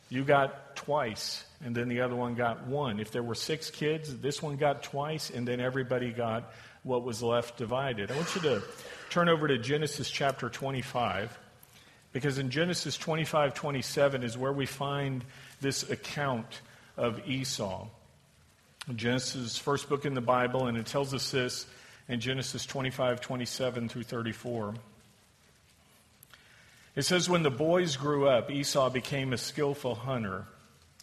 [0.10, 3.00] You got twice, and then the other one got one.
[3.00, 6.52] If there were six kids, this one got twice, and then everybody got
[6.84, 8.12] what was left divided.
[8.12, 8.64] I want you to
[9.10, 11.38] turn over to Genesis chapter 25,
[12.14, 15.26] because in Genesis 25 27 is where we find
[15.60, 16.62] this account
[16.98, 17.88] of Esau.
[18.96, 21.66] Genesis, first book in the Bible, and it tells us this
[22.08, 24.76] in Genesis 25 27 through 34.
[26.96, 30.46] It says, When the boys grew up, Esau became a skillful hunter,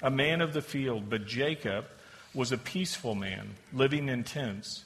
[0.00, 1.85] a man of the field, but Jacob
[2.35, 4.85] was a peaceful man, living in tents.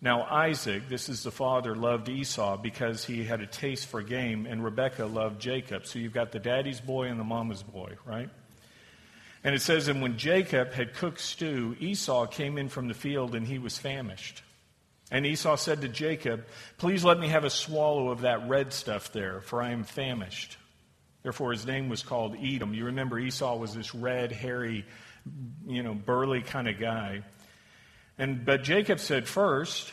[0.00, 4.46] Now, Isaac, this is the father, loved Esau because he had a taste for game,
[4.46, 5.86] and Rebekah loved Jacob.
[5.86, 8.28] So you've got the daddy's boy and the mama's boy, right?
[9.42, 13.34] And it says, And when Jacob had cooked stew, Esau came in from the field
[13.34, 14.42] and he was famished.
[15.10, 16.44] And Esau said to Jacob,
[16.78, 20.56] Please let me have a swallow of that red stuff there, for I am famished.
[21.22, 22.74] Therefore, his name was called Edom.
[22.74, 24.84] You remember Esau was this red, hairy,
[25.66, 27.22] you know, burly kind of guy.
[28.18, 29.92] And but Jacob said first,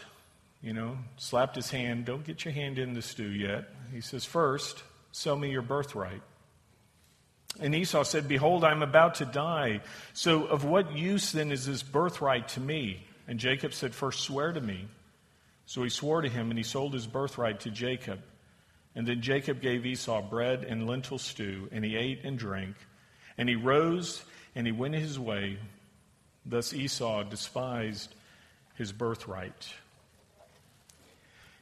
[0.62, 3.66] you know, slapped his hand, don't get your hand in the stew yet.
[3.92, 6.22] He says, First, sell me your birthright.
[7.60, 9.82] And Esau said, Behold, I'm about to die.
[10.14, 13.06] So of what use then is this birthright to me?
[13.28, 14.88] And Jacob said, First swear to me.
[15.74, 18.20] So he swore to him, and he sold his birthright to Jacob.
[18.94, 22.76] And then Jacob gave Esau bread and lentil stew, and he ate and drank.
[23.40, 25.58] And he rose and he went his way.
[26.46, 28.14] Thus Esau despised
[28.76, 29.74] his birthright.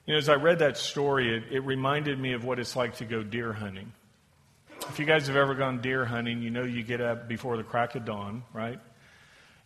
[0.05, 2.97] You know, as I read that story, it, it reminded me of what it's like
[2.97, 3.93] to go deer hunting.
[4.89, 7.63] If you guys have ever gone deer hunting, you know you get up before the
[7.63, 8.81] crack of dawn, right?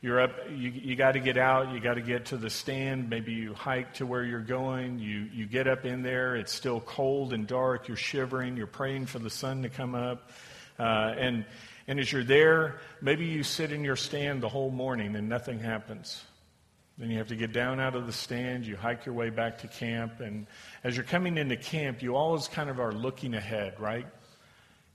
[0.05, 3.09] You're up, you, you got to get out, you got to get to the stand.
[3.09, 4.99] Maybe you hike to where you're going.
[4.99, 9.07] You, you get up in there, it's still cold and dark, you're shivering, you're praying
[9.07, 10.29] for the sun to come up.
[10.77, 11.43] Uh, and,
[11.87, 15.57] and as you're there, maybe you sit in your stand the whole morning and nothing
[15.57, 16.23] happens.
[16.99, 19.57] Then you have to get down out of the stand, you hike your way back
[19.61, 20.45] to camp, and
[20.83, 24.05] as you're coming into camp, you always kind of are looking ahead, right?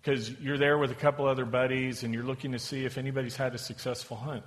[0.01, 3.35] Because you're there with a couple other buddies and you're looking to see if anybody's
[3.35, 4.45] had a successful hunt.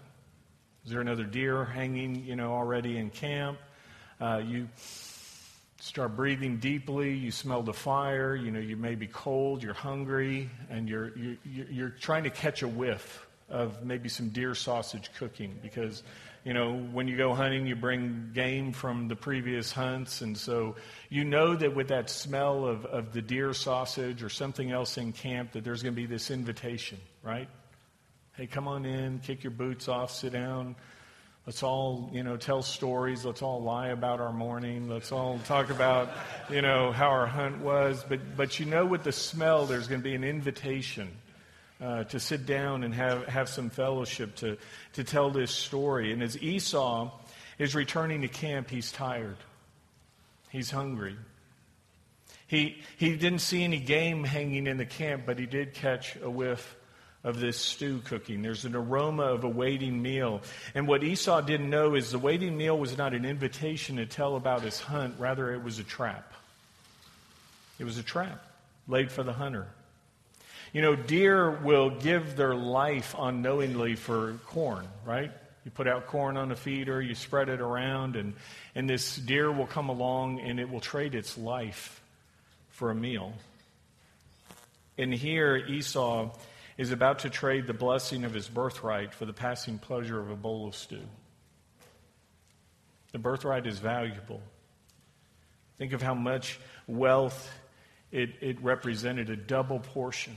[0.86, 3.58] Is there another deer hanging, you know, already in camp?
[4.20, 4.68] Uh, you
[5.80, 7.14] start breathing deeply.
[7.14, 8.36] You smell the fire.
[8.36, 9.64] You know, you may be cold.
[9.64, 14.56] You're hungry, and you're you're, you're trying to catch a whiff of maybe some deer
[14.56, 16.04] sausage cooking because
[16.44, 20.22] you know, when you go hunting, you bring game from the previous hunts.
[20.22, 20.76] And so
[21.10, 25.14] you know that with that smell of, of the deer sausage or something else in
[25.14, 27.48] camp, that there's going to be this invitation, right?
[28.36, 30.76] Hey, come on in, kick your boots off, sit down.
[31.46, 33.24] Let's all, you know, tell stories.
[33.24, 34.90] Let's all lie about our morning.
[34.90, 36.10] Let's all talk about,
[36.50, 38.04] you know, how our hunt was.
[38.04, 41.10] But, but you know, with the smell, there's going to be an invitation
[41.80, 44.58] uh, to sit down and have, have some fellowship to,
[44.94, 46.12] to tell this story.
[46.12, 47.12] And as Esau
[47.60, 49.38] is returning to camp, he's tired.
[50.50, 51.18] He's hungry.
[52.48, 56.32] He, he didn't see any game hanging in the camp, but he did catch a
[56.32, 56.78] whiff
[57.24, 58.42] of this stew cooking.
[58.42, 60.42] There's an aroma of a waiting meal.
[60.76, 64.36] And what Esau didn't know is the waiting meal was not an invitation to tell
[64.36, 66.34] about his hunt, rather, it was a trap.
[67.80, 68.46] It was a trap
[68.88, 69.68] laid for the hunter.
[70.74, 75.32] You know, deer will give their life unknowingly for corn, right?
[75.64, 78.34] You put out corn on a feeder, you spread it around, and,
[78.76, 82.02] and this deer will come along and it will trade its life
[82.72, 83.34] for a meal.
[84.98, 86.32] And here, Esau
[86.78, 90.36] is about to trade the blessing of his birthright for the passing pleasure of a
[90.36, 91.02] bowl of stew.
[93.12, 94.42] The birthright is valuable.
[95.78, 97.52] Think of how much wealth
[98.12, 100.36] it, it represented, a double portion.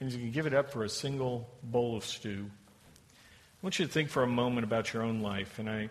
[0.00, 2.46] And you can give it up for a single bowl of stew.
[2.48, 3.18] I
[3.62, 5.88] want you to think for a moment about your own life, and I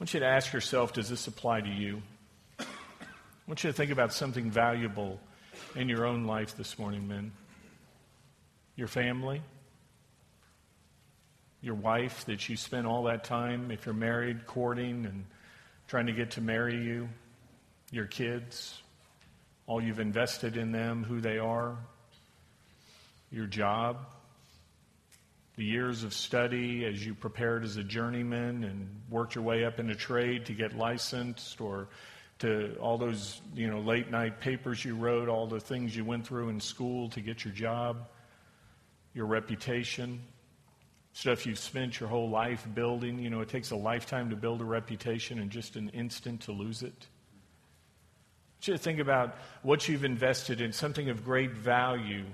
[0.00, 2.02] want you to ask yourself does this apply to you?
[2.58, 2.64] I
[3.46, 5.20] want you to think about something valuable
[5.74, 7.32] in your own life this morning, men
[8.76, 9.42] your family,
[11.60, 15.24] your wife that you spent all that time, if you're married, courting and
[15.88, 17.08] trying to get to marry you,
[17.90, 18.80] your kids,
[19.66, 21.76] all you've invested in them, who they are,
[23.30, 23.98] your job,
[25.56, 29.78] the years of study as you prepared as a journeyman and worked your way up
[29.78, 31.88] in a trade to get licensed or
[32.38, 36.26] to all those you know late night papers you wrote all the things you went
[36.26, 38.08] through in school to get your job
[39.14, 40.20] your reputation,
[41.12, 43.18] stuff you've spent your whole life building.
[43.18, 46.52] You know, it takes a lifetime to build a reputation and just an instant to
[46.52, 47.06] lose it.
[48.62, 52.24] You think about what you've invested in, something of great value.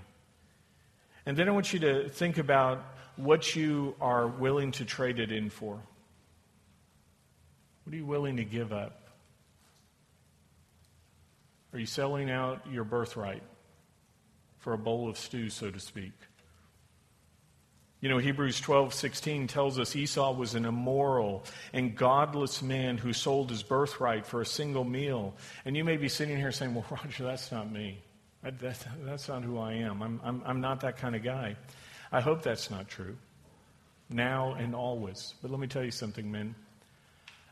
[1.25, 2.85] And then I want you to think about
[3.17, 5.81] what you are willing to trade it in for.
[7.85, 9.09] What are you willing to give up?
[11.73, 13.43] Are you selling out your birthright
[14.59, 16.13] for a bowl of stew, so to speak?
[18.01, 23.13] You know, Hebrews 12, 16 tells us Esau was an immoral and godless man who
[23.13, 25.35] sold his birthright for a single meal.
[25.65, 28.01] And you may be sitting here saying, well, Roger, that's not me.
[28.45, 30.01] That, that, that's not who I am.
[30.01, 31.57] I'm, I'm, I'm not that kind of guy.
[32.13, 33.17] I hope that's not true,
[34.09, 35.35] now and always.
[35.43, 36.55] But let me tell you something, men.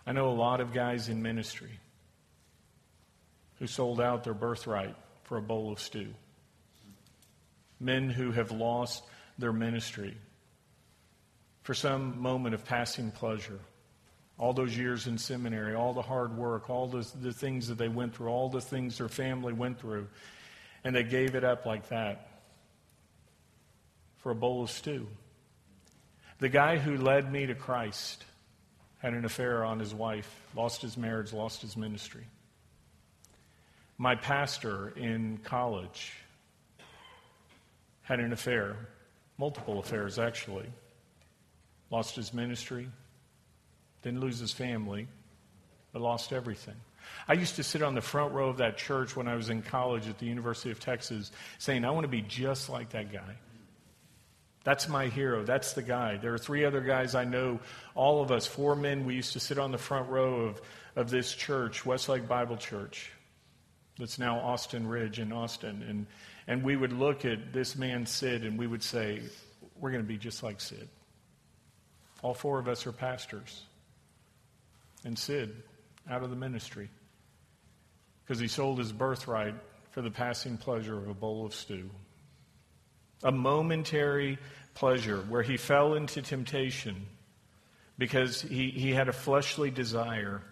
[0.06, 1.80] I know a lot of guys in ministry
[3.58, 4.94] who sold out their birthright
[5.24, 6.14] for a bowl of stew.
[7.80, 9.02] Men who have lost
[9.38, 10.16] their ministry
[11.66, 13.58] for some moment of passing pleasure.
[14.38, 17.88] All those years in seminary, all the hard work, all the, the things that they
[17.88, 20.06] went through, all the things their family went through.
[20.84, 22.28] And they gave it up like that
[24.18, 25.08] for a bowl of stew.
[26.38, 28.24] The guy who led me to Christ
[28.98, 32.28] had an affair on his wife, lost his marriage, lost his ministry.
[33.98, 36.12] My pastor in college
[38.02, 38.76] had an affair,
[39.36, 40.66] multiple affairs actually,
[41.90, 42.88] lost his ministry,
[44.02, 45.08] didn't lose his family,
[45.92, 46.76] but lost everything.
[47.28, 49.62] I used to sit on the front row of that church when I was in
[49.62, 53.36] college at the University of Texas saying, I want to be just like that guy.
[54.64, 55.44] That's my hero.
[55.44, 56.16] That's the guy.
[56.16, 57.60] There are three other guys I know,
[57.94, 60.60] all of us, four men, we used to sit on the front row of,
[60.96, 63.12] of this church, Westlake Bible Church,
[63.98, 65.84] that's now Austin Ridge in Austin.
[65.88, 66.06] And,
[66.46, 69.22] and we would look at this man, Sid, and we would say,
[69.78, 70.88] We're going to be just like Sid.
[72.22, 73.62] All four of us are pastors.
[75.04, 75.62] And Sid,
[76.10, 76.88] out of the ministry,
[78.24, 79.54] because he sold his birthright
[79.90, 81.90] for the passing pleasure of a bowl of stew
[83.22, 84.38] a momentary
[84.74, 87.06] pleasure where he fell into temptation
[87.98, 90.42] because he, he had a fleshly desire.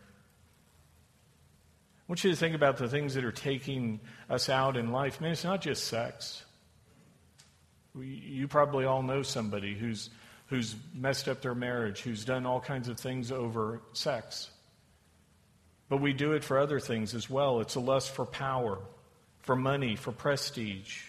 [1.99, 4.01] I want you to think about the things that are taking
[4.31, 5.21] us out in life.
[5.21, 6.43] Man, it's not just sex.
[7.95, 10.11] We, you probably all know somebody who's,
[10.47, 14.51] who's messed up their marriage, who's done all kinds of things over sex.
[15.89, 17.61] But we do it for other things as well.
[17.61, 18.79] It's a lust for power,
[19.41, 21.03] for money, for prestige.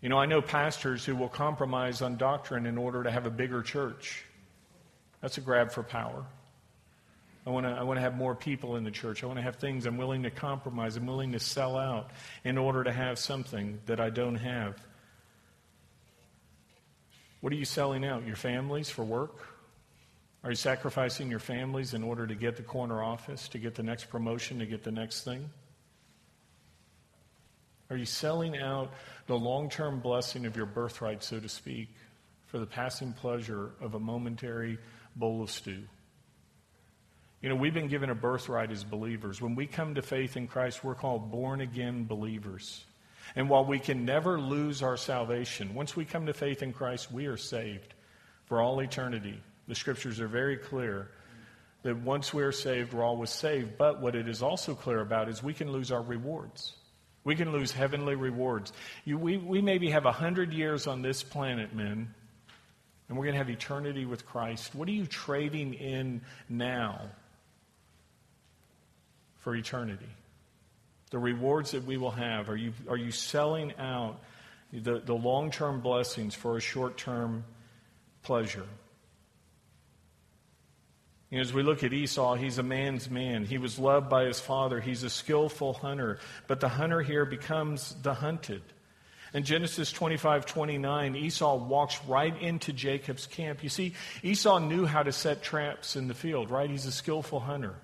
[0.00, 3.30] You know, I know pastors who will compromise on doctrine in order to have a
[3.30, 4.24] bigger church.
[5.20, 6.24] That's a grab for power.
[7.46, 9.22] I want to I want to have more people in the church.
[9.22, 10.96] I want to have things I'm willing to compromise.
[10.96, 12.10] I'm willing to sell out
[12.44, 14.76] in order to have something that I don't have.
[17.40, 18.26] What are you selling out?
[18.26, 19.36] Your families for work?
[20.42, 23.82] Are you sacrificing your families in order to get the corner office, to get the
[23.82, 25.50] next promotion, to get the next thing?
[27.90, 28.92] Are you selling out
[29.26, 31.88] the long term blessing of your birthright, so to speak,
[32.46, 34.78] for the passing pleasure of a momentary
[35.16, 35.82] bowl of stew?
[37.42, 39.40] You know, we've been given a birthright as believers.
[39.40, 42.84] When we come to faith in Christ, we're called born again believers.
[43.36, 47.12] And while we can never lose our salvation, once we come to faith in Christ,
[47.12, 47.94] we are saved
[48.46, 49.40] for all eternity.
[49.68, 51.10] The scriptures are very clear
[51.82, 53.78] that once we're saved, we're always saved.
[53.78, 56.74] But what it is also clear about is we can lose our rewards.
[57.22, 58.72] We can lose heavenly rewards.
[59.04, 62.14] You, we, we maybe have a hundred years on this planet, men,
[63.08, 64.74] and we're going to have eternity with Christ.
[64.74, 67.02] What are you trading in now
[69.40, 70.08] for eternity?
[71.10, 72.48] The rewards that we will have.
[72.48, 74.20] Are you, are you selling out
[74.72, 77.44] the, the long term blessings for a short term
[78.22, 78.66] pleasure?
[81.30, 83.44] You know, as we look at Esau, he's a man's man.
[83.44, 84.80] He was loved by his father.
[84.80, 86.18] He's a skillful hunter.
[86.48, 88.62] But the hunter here becomes the hunted.
[89.32, 93.62] In Genesis 25, 29, Esau walks right into Jacob's camp.
[93.62, 93.94] You see,
[94.24, 96.68] Esau knew how to set traps in the field, right?
[96.68, 97.76] He's a skillful hunter.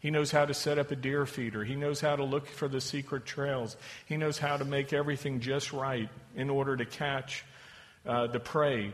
[0.00, 1.64] He knows how to set up a deer feeder.
[1.64, 3.76] He knows how to look for the secret trails.
[4.06, 7.44] He knows how to make everything just right in order to catch
[8.06, 8.92] uh, the prey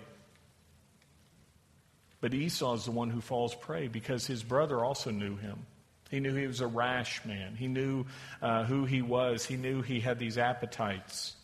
[2.25, 5.67] but Esau is the one who falls prey because his brother also knew him.
[6.11, 7.55] He knew he was a rash man.
[7.55, 8.07] He knew
[8.41, 9.45] uh, who he was.
[9.45, 11.37] He knew he had these appetites.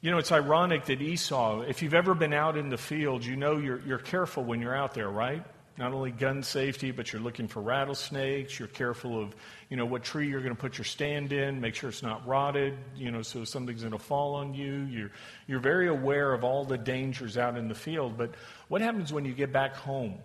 [0.00, 3.36] You know, it's ironic that Esau, if you've ever been out in the field, you
[3.36, 5.44] know you're, you're careful when you're out there, right?
[5.78, 8.58] Not only gun safety, but you're looking for rattlesnakes.
[8.58, 9.34] You're careful of,
[9.70, 11.60] you know, what tree you're going to put your stand in.
[11.60, 14.80] Make sure it's not rotted, you know, so something's going to fall on you.
[14.90, 15.10] You're,
[15.46, 18.18] you're very aware of all the dangers out in the field.
[18.18, 18.32] But
[18.66, 20.18] what happens when you get back home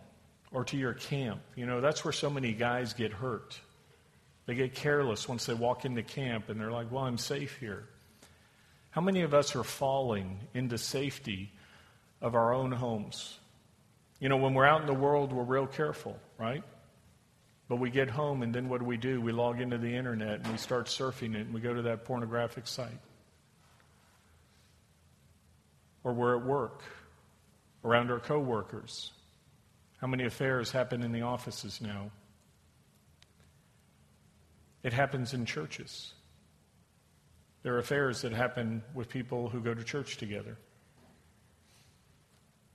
[0.51, 1.39] or to your camp?
[1.55, 3.59] You know, that's where so many guys get hurt.
[4.47, 7.85] They get careless once they walk into camp and they're like, well, I'm safe here.
[8.89, 11.51] How many of us are falling into safety
[12.21, 13.37] of our own homes?
[14.23, 16.63] You know, when we're out in the world, we're real careful, right?
[17.67, 19.19] But we get home, and then what do we do?
[19.19, 22.05] We log into the internet and we start surfing it, and we go to that
[22.05, 23.01] pornographic site.
[26.05, 26.83] Or we're at work,
[27.83, 29.11] around our coworkers.
[29.97, 32.09] How many affairs happen in the offices now?
[34.83, 36.13] It happens in churches.
[37.63, 40.57] There are affairs that happen with people who go to church together.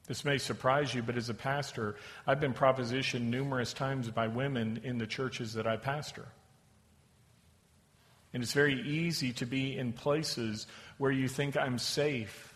[0.08, 1.96] This may surprise you, but as a pastor,
[2.26, 6.26] I've been propositioned numerous times by women in the churches that I pastor.
[8.32, 12.54] And it's very easy to be in places where you think I'm safe.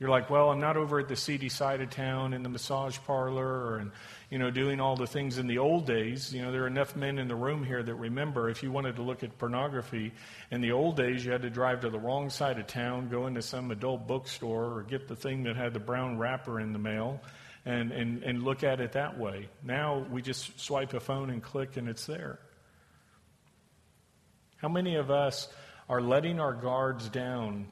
[0.00, 2.96] You're like, well, I'm not over at the seedy side of town in the massage
[3.06, 3.92] parlor or, in,
[4.30, 6.32] you know, doing all the things in the old days.
[6.32, 8.96] You know, there are enough men in the room here that remember if you wanted
[8.96, 10.14] to look at pornography
[10.50, 13.26] in the old days, you had to drive to the wrong side of town, go
[13.26, 16.78] into some adult bookstore, or get the thing that had the brown wrapper in the
[16.78, 17.20] mail
[17.66, 19.50] and, and, and look at it that way.
[19.62, 22.38] Now we just swipe a phone and click and it's there.
[24.56, 25.46] How many of us
[25.90, 27.66] are letting our guards down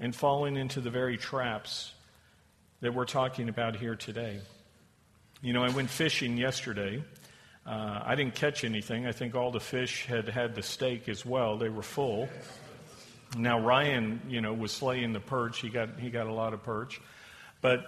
[0.00, 1.92] and falling into the very traps
[2.80, 4.40] that we're talking about here today?
[5.42, 7.02] You know, I went fishing yesterday.
[7.66, 9.06] Uh, I didn't catch anything.
[9.06, 11.58] I think all the fish had had the steak as well.
[11.58, 12.28] They were full.
[13.36, 15.60] Now Ryan, you know, was slaying the perch.
[15.60, 17.00] He got he got a lot of perch,
[17.60, 17.84] but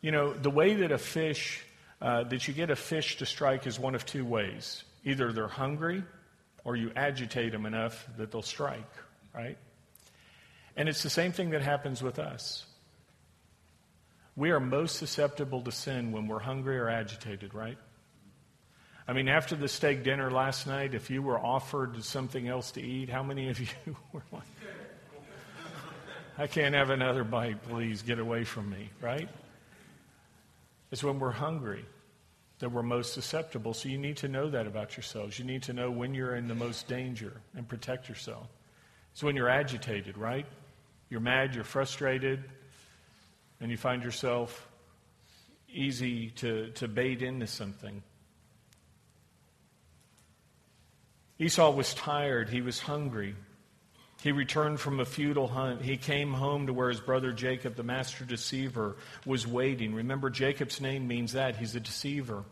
[0.00, 1.62] you know, the way that a fish,
[2.00, 4.82] uh, that you get a fish to strike is one of two ways.
[5.04, 6.02] Either they're hungry
[6.64, 8.90] or you agitate them enough that they'll strike,
[9.34, 9.56] right?
[10.76, 12.64] And it's the same thing that happens with us.
[14.34, 17.76] We are most susceptible to sin when we're hungry or agitated, right?
[19.06, 22.82] I mean, after the steak dinner last night, if you were offered something else to
[22.82, 24.42] eat, how many of you were like,
[26.38, 29.28] I can't have another bite, please get away from me, right?
[30.90, 31.84] It's when we're hungry
[32.60, 33.74] that we're most susceptible.
[33.74, 35.38] So you need to know that about yourselves.
[35.38, 38.46] You need to know when you're in the most danger and protect yourself.
[39.12, 40.46] It's when you're agitated, right?
[41.12, 42.42] You're mad, you're frustrated,
[43.60, 44.66] and you find yourself
[45.70, 48.02] easy to, to bait into something.
[51.38, 53.34] Esau was tired, he was hungry.
[54.22, 55.82] He returned from a futile hunt.
[55.82, 58.96] He came home to where his brother Jacob, the master deceiver,
[59.26, 59.94] was waiting.
[59.94, 61.56] Remember, Jacob's name means that.
[61.56, 62.42] He's a deceiver.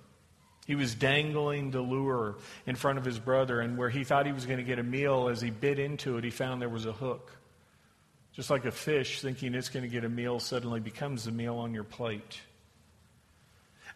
[0.66, 2.36] He was dangling the lure
[2.66, 4.82] in front of his brother, and where he thought he was going to get a
[4.82, 7.38] meal, as he bit into it, he found there was a hook.
[8.34, 11.56] Just like a fish thinking it's going to get a meal suddenly becomes the meal
[11.56, 12.40] on your plate.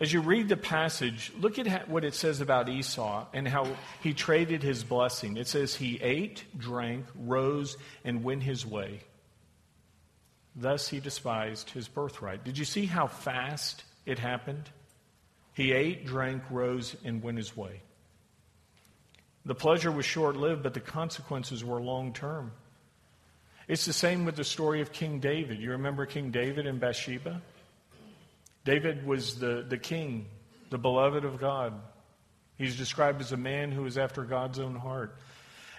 [0.00, 3.68] As you read the passage, look at what it says about Esau and how
[4.02, 5.36] he traded his blessing.
[5.36, 9.00] It says he ate, drank, rose, and went his way.
[10.56, 12.44] Thus he despised his birthright.
[12.44, 14.68] Did you see how fast it happened?
[15.52, 17.80] He ate, drank, rose, and went his way.
[19.44, 22.50] The pleasure was short lived, but the consequences were long term.
[23.66, 25.58] It's the same with the story of King David.
[25.58, 27.40] You remember King David and Bathsheba?
[28.64, 30.26] David was the, the king,
[30.70, 31.74] the beloved of God.
[32.56, 35.16] He's described as a man who was after God's own heart.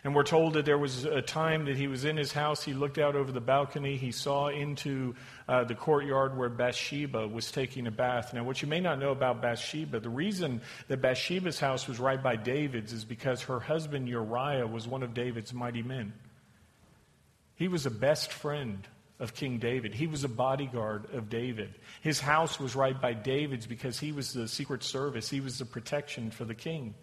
[0.04, 2.64] And we're told that there was a time that he was in his house.
[2.64, 3.98] He looked out over the balcony.
[3.98, 5.16] He saw into
[5.48, 8.32] uh, the courtyard where Bathsheba was taking a bath.
[8.32, 12.22] Now, what you may not know about Bathsheba, the reason that Bathsheba's house was right
[12.22, 16.14] by David's is because her husband Uriah was one of David's mighty men.
[17.56, 18.86] He was a best friend
[19.20, 19.94] of King David.
[19.94, 21.74] He was a bodyguard of David.
[22.02, 25.66] His house was right by David's because he was the secret service, he was the
[25.66, 26.94] protection for the king.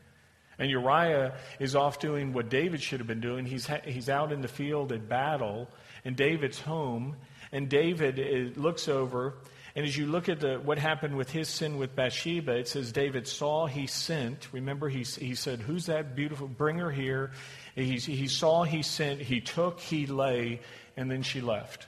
[0.58, 3.46] And Uriah is off doing what David should have been doing.
[3.46, 5.68] He's, he's out in the field at battle,
[6.04, 7.16] and David's home.
[7.52, 9.34] And David uh, looks over,
[9.74, 12.92] and as you look at the, what happened with his sin with Bathsheba, it says
[12.92, 14.48] David saw, he sent.
[14.52, 16.46] Remember, he, he said, Who's that beautiful?
[16.46, 17.32] Bring her here.
[17.74, 20.60] He, he saw, he sent, he took, he lay,
[20.96, 21.86] and then she left.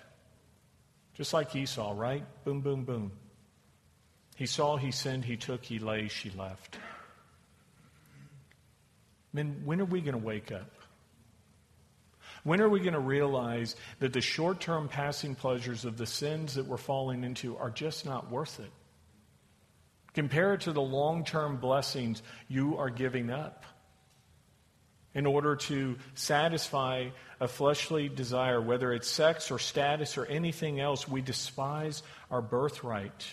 [1.15, 2.25] Just like Esau, right?
[2.45, 3.13] Boom, boom, boom.
[4.37, 6.79] He saw, he sinned, he took, he lay, she left.
[9.33, 10.71] Men, when are we going to wake up?
[12.45, 16.55] When are we going to realize that the short term passing pleasures of the sins
[16.55, 18.71] that we're falling into are just not worth it?
[20.15, 23.65] Compare it to the long term blessings you are giving up
[25.15, 27.09] in order to satisfy
[27.41, 33.27] a fleshly desire, whether it's sex or status or anything else, we despise our birthright.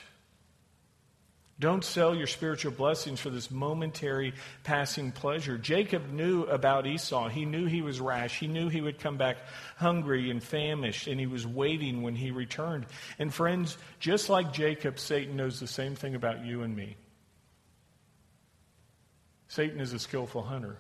[1.61, 5.59] Don't sell your spiritual blessings for this momentary passing pleasure.
[5.59, 7.29] Jacob knew about Esau.
[7.29, 8.39] He knew he was rash.
[8.39, 9.37] He knew he would come back
[9.77, 12.87] hungry and famished, and he was waiting when he returned.
[13.19, 16.97] And friends, just like Jacob, Satan knows the same thing about you and me.
[19.47, 20.77] Satan is a skillful hunter.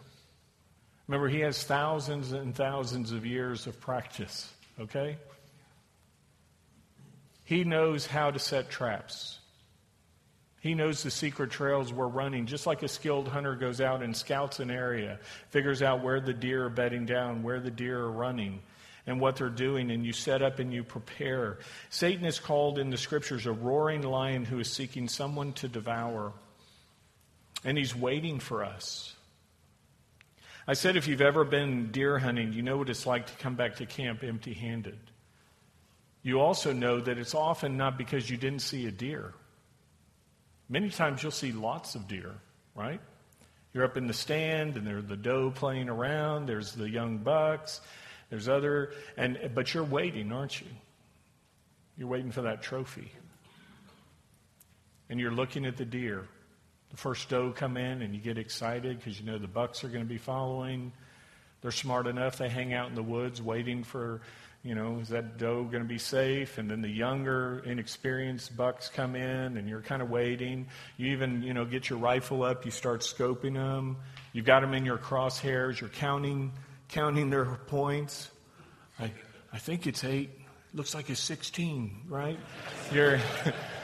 [1.07, 5.17] Remember, he has thousands and thousands of years of practice, okay?
[7.43, 9.39] He knows how to set traps.
[10.61, 14.15] He knows the secret trails we're running, just like a skilled hunter goes out and
[14.15, 18.11] scouts an area, figures out where the deer are bedding down, where the deer are
[18.11, 18.61] running,
[19.07, 21.57] and what they're doing, and you set up and you prepare.
[21.89, 26.31] Satan is called in the scriptures a roaring lion who is seeking someone to devour,
[27.65, 29.15] and he's waiting for us.
[30.67, 33.55] I said if you've ever been deer hunting, you know what it's like to come
[33.55, 34.99] back to camp empty handed.
[36.23, 39.33] You also know that it's often not because you didn't see a deer.
[40.69, 42.33] Many times you'll see lots of deer,
[42.75, 43.01] right?
[43.73, 47.81] You're up in the stand and there's the doe playing around, there's the young bucks,
[48.29, 50.67] there's other and but you're waiting, aren't you?
[51.97, 53.11] You're waiting for that trophy.
[55.09, 56.27] And you're looking at the deer.
[56.91, 59.89] The first doe come in and you get excited because you know the bucks are
[59.89, 60.91] going to be following.
[61.61, 64.21] They're smart enough, they hang out in the woods waiting for
[64.63, 66.59] you know, is that doe going to be safe?
[66.59, 70.67] And then the younger, inexperienced bucks come in, and you're kind of waiting.
[70.97, 72.63] You even, you know, get your rifle up.
[72.63, 73.97] You start scoping them.
[74.33, 75.79] You've got them in your crosshairs.
[75.79, 76.51] You're counting,
[76.89, 78.29] counting their points.
[78.99, 79.11] I,
[79.51, 80.29] I think it's eight.
[80.75, 82.39] Looks like it's 16, right?
[82.93, 83.19] You're.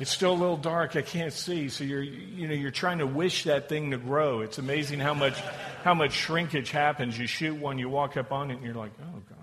[0.00, 0.96] it's still a little dark.
[0.96, 1.68] I can't see.
[1.68, 4.40] So you're, you know, you're trying to wish that thing to grow.
[4.40, 5.38] It's amazing how much,
[5.84, 7.16] how much shrinkage happens.
[7.16, 9.36] You shoot one, you walk up on it, and you're like, oh God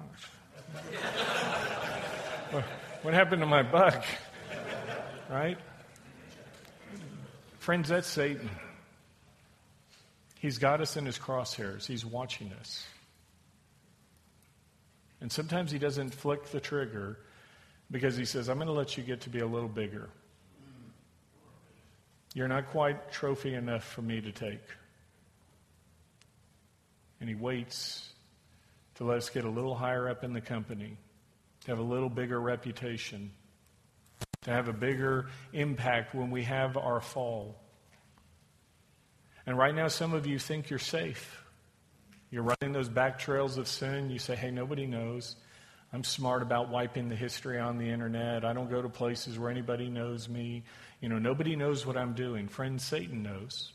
[3.02, 4.04] what happened to my buck?
[5.30, 5.58] Right?
[7.60, 8.50] Friends, that's Satan.
[10.40, 12.86] He's got us in his crosshairs, he's watching us.
[15.20, 17.18] And sometimes he doesn't flick the trigger
[17.90, 20.10] because he says, I'm going to let you get to be a little bigger.
[22.38, 24.62] You're not quite trophy enough for me to take.
[27.20, 28.08] And he waits
[28.98, 30.98] to let us get a little higher up in the company,
[31.62, 33.32] to have a little bigger reputation,
[34.44, 37.56] to have a bigger impact when we have our fall.
[39.48, 41.44] And right now, some of you think you're safe.
[42.30, 44.12] You're running those back trails of sin.
[44.12, 45.38] You say, hey, nobody knows.
[45.92, 48.46] I'm smart about wiping the history on the internet.
[48.46, 50.66] I don't go to places where anybody knows me.
[51.02, 52.48] You know, nobody knows what I'm doing.
[52.48, 53.72] Friend, Satan knows.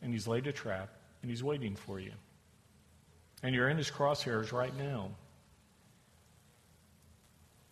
[0.00, 0.90] And he's laid a trap,
[1.22, 2.12] and he's waiting for you.
[3.42, 5.10] And you're in his crosshairs right now.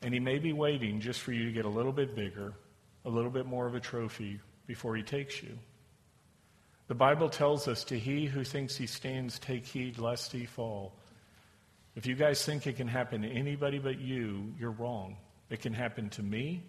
[0.03, 2.55] And he may be waiting just for you to get a little bit bigger,
[3.05, 5.59] a little bit more of a trophy before he takes you.
[6.89, 10.93] The Bible tells us to he who thinks he stands, take heed lest he fall.
[11.97, 15.17] If you guys think it can happen to anybody but you, you're wrong.
[15.51, 16.63] It can happen to me,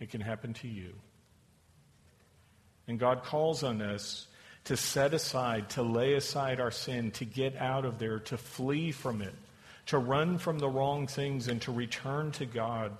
[0.00, 0.92] it can happen to you.
[2.88, 4.26] And God calls on us
[4.64, 8.92] to set aside, to lay aside our sin, to get out of there, to flee
[8.92, 9.34] from it,
[9.86, 12.92] to run from the wrong things, and to return to God.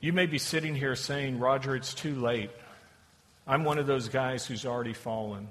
[0.00, 2.50] You may be sitting here saying, Roger, it's too late.
[3.46, 5.48] I'm one of those guys who's already fallen.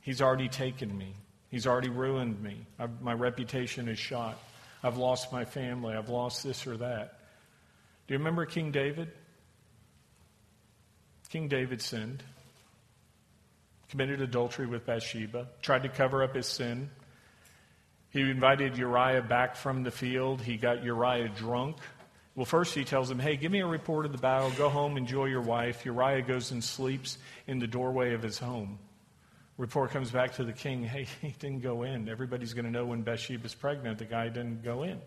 [0.00, 1.14] He's already taken me.
[1.50, 2.66] He's already ruined me.
[2.78, 4.38] I've, my reputation is shot.
[4.82, 5.94] I've lost my family.
[5.94, 7.18] I've lost this or that.
[8.06, 9.10] Do you remember King David?
[11.28, 12.22] King David sinned,
[13.90, 16.88] committed adultery with Bathsheba, tried to cover up his sin.
[18.10, 20.40] He invited Uriah back from the field.
[20.40, 21.76] He got Uriah drunk.
[22.34, 24.50] Well, first he tells him, Hey, give me a report of the battle.
[24.52, 25.84] Go home, enjoy your wife.
[25.84, 28.78] Uriah goes and sleeps in the doorway of his home.
[29.58, 32.08] Report comes back to the king, Hey, he didn't go in.
[32.08, 33.98] Everybody's going to know when Bathsheba's pregnant.
[33.98, 35.00] The guy didn't go in.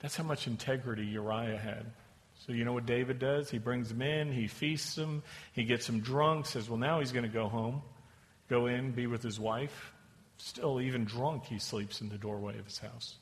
[0.00, 1.86] That's how much integrity Uriah had.
[2.46, 3.50] So you know what David does?
[3.50, 7.10] He brings them in, he feasts them, he gets them drunk, says, well, now he's
[7.10, 7.80] going to go home,
[8.48, 9.92] go in, be with his wife.
[10.36, 13.14] Still, even drunk, he sleeps in the doorway of his house.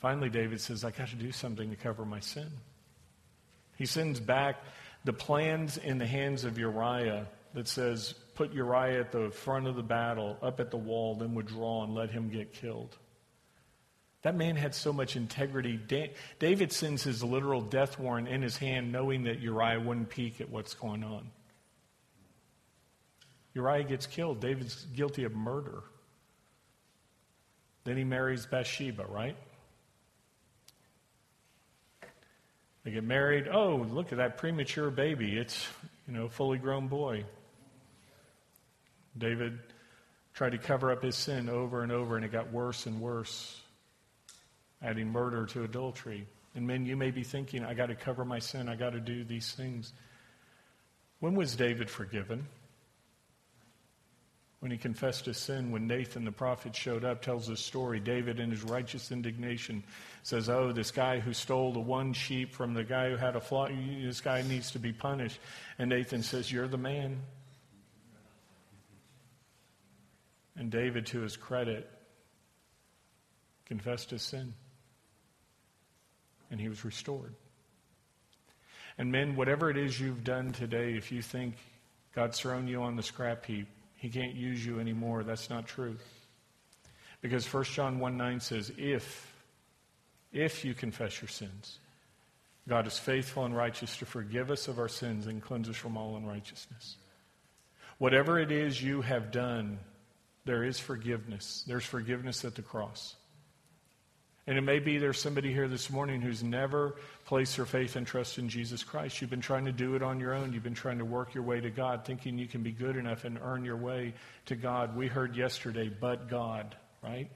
[0.00, 2.50] Finally, David says, I got to do something to cover my sin.
[3.76, 4.56] He sends back
[5.04, 7.28] the plans in the hands of Uriah
[7.58, 11.34] that says, put Uriah at the front of the battle, up at the wall, then
[11.34, 12.96] withdraw and let him get killed.
[14.22, 15.76] That man had so much integrity.
[16.38, 20.48] David sends his literal death warrant in his hand, knowing that Uriah wouldn't peek at
[20.50, 21.32] what's going on.
[23.54, 24.40] Uriah gets killed.
[24.40, 25.82] David's guilty of murder.
[27.82, 29.36] Then he marries Bathsheba, right?
[32.84, 33.48] They get married.
[33.48, 35.36] Oh, look at that premature baby.
[35.36, 35.66] It's,
[36.06, 37.24] you know, fully grown boy.
[39.18, 39.58] David
[40.34, 43.60] tried to cover up his sin over and over, and it got worse and worse
[44.82, 46.26] adding murder to adultery.
[46.54, 49.00] And men, you may be thinking, I got to cover my sin, I got to
[49.00, 49.92] do these things.
[51.20, 52.46] When was David forgiven?
[54.60, 58.00] When he confessed his sin, when Nathan the prophet showed up, tells his story.
[58.00, 59.84] David, in his righteous indignation,
[60.24, 63.40] says, Oh, this guy who stole the one sheep from the guy who had a
[63.40, 65.38] flock, this guy needs to be punished.
[65.78, 67.20] And Nathan says, You're the man.
[70.58, 71.88] And David, to his credit,
[73.66, 74.54] confessed his sin
[76.50, 77.34] and he was restored.
[78.96, 81.54] And men, whatever it is you've done today, if you think
[82.14, 85.96] God's thrown you on the scrap heap, he can't use you anymore, that's not true.
[87.20, 89.32] Because 1 John 1 9 says, if,
[90.32, 91.78] if you confess your sins,
[92.68, 95.96] God is faithful and righteous to forgive us of our sins and cleanse us from
[95.96, 96.96] all unrighteousness.
[97.98, 99.78] Whatever it is you have done,
[100.48, 101.62] there is forgiveness.
[101.66, 103.14] There's forgiveness at the cross.
[104.46, 106.96] And it may be there's somebody here this morning who's never
[107.26, 109.20] placed their faith and trust in Jesus Christ.
[109.20, 110.54] You've been trying to do it on your own.
[110.54, 113.26] You've been trying to work your way to God, thinking you can be good enough
[113.26, 114.14] and earn your way
[114.46, 114.96] to God.
[114.96, 116.74] We heard yesterday, but God,
[117.04, 117.30] right?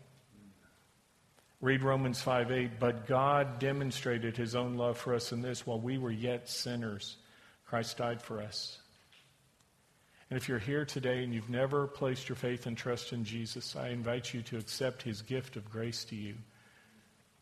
[1.61, 2.81] Read Romans 5 8.
[2.81, 7.19] But God demonstrated his own love for us in this while we were yet sinners,
[7.67, 8.79] Christ died for us.
[10.33, 13.77] And if you're here today and you've never placed your faith and trust in Jesus,
[13.77, 16.37] I invite you to accept his gift of grace to you.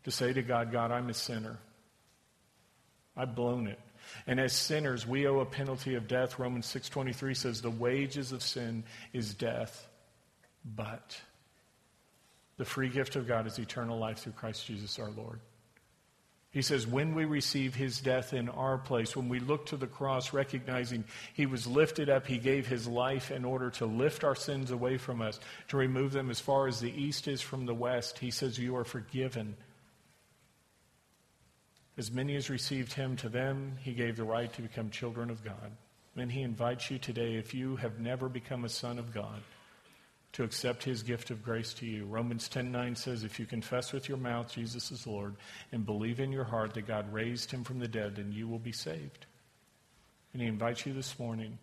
[0.03, 1.57] To say to God, God, I'm a sinner.
[3.17, 3.79] I've blown it.
[4.27, 6.41] And as sinners, we owe a penalty of death.
[6.41, 8.83] Romans 6:23 says the wages of sin
[9.13, 9.89] is death,
[10.65, 11.17] but
[12.57, 15.39] the free gift of God is eternal life through Christ Jesus our Lord.
[16.53, 19.87] He says, when we receive his death in our place, when we look to the
[19.87, 24.35] cross, recognizing he was lifted up, he gave his life in order to lift our
[24.35, 25.39] sins away from us,
[25.69, 28.19] to remove them as far as the east is from the west.
[28.19, 29.57] He says, You are forgiven.
[31.97, 35.45] As many as received him, to them he gave the right to become children of
[35.45, 35.71] God.
[36.17, 39.41] And he invites you today, if you have never become a son of God,
[40.33, 42.05] to accept his gift of grace to you.
[42.05, 45.35] Romans 10:9 says if you confess with your mouth Jesus is Lord
[45.73, 48.59] and believe in your heart that God raised him from the dead then you will
[48.59, 49.27] be saved.
[50.33, 51.59] And he invites you this morning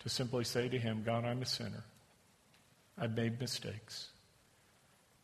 [0.00, 1.84] to simply say to him, God, I'm a sinner.
[2.98, 4.08] I've made mistakes.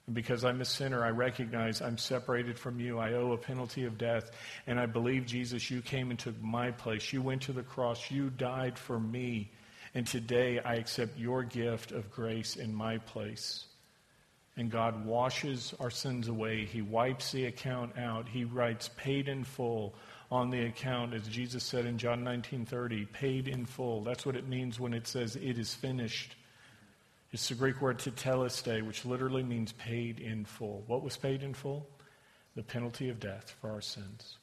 [0.06, 2.98] And because I'm a sinner, I recognize I'm separated from you.
[2.98, 4.30] I owe a penalty of death.
[4.66, 7.12] And I believe, Jesus, you came and took my place.
[7.12, 8.10] You went to the cross.
[8.10, 9.50] You died for me.
[9.96, 13.64] And today I accept your gift of grace in my place.
[14.58, 16.66] And God washes our sins away.
[16.66, 18.28] He wipes the account out.
[18.28, 19.94] He writes paid in full
[20.30, 24.04] on the account, as Jesus said in John 19:30, paid in full.
[24.04, 26.36] That's what it means when it says it is finished.
[27.32, 30.84] It's the Greek word tetelestai, which literally means paid in full.
[30.88, 31.88] What was paid in full?
[32.54, 34.36] The penalty of death for our sins.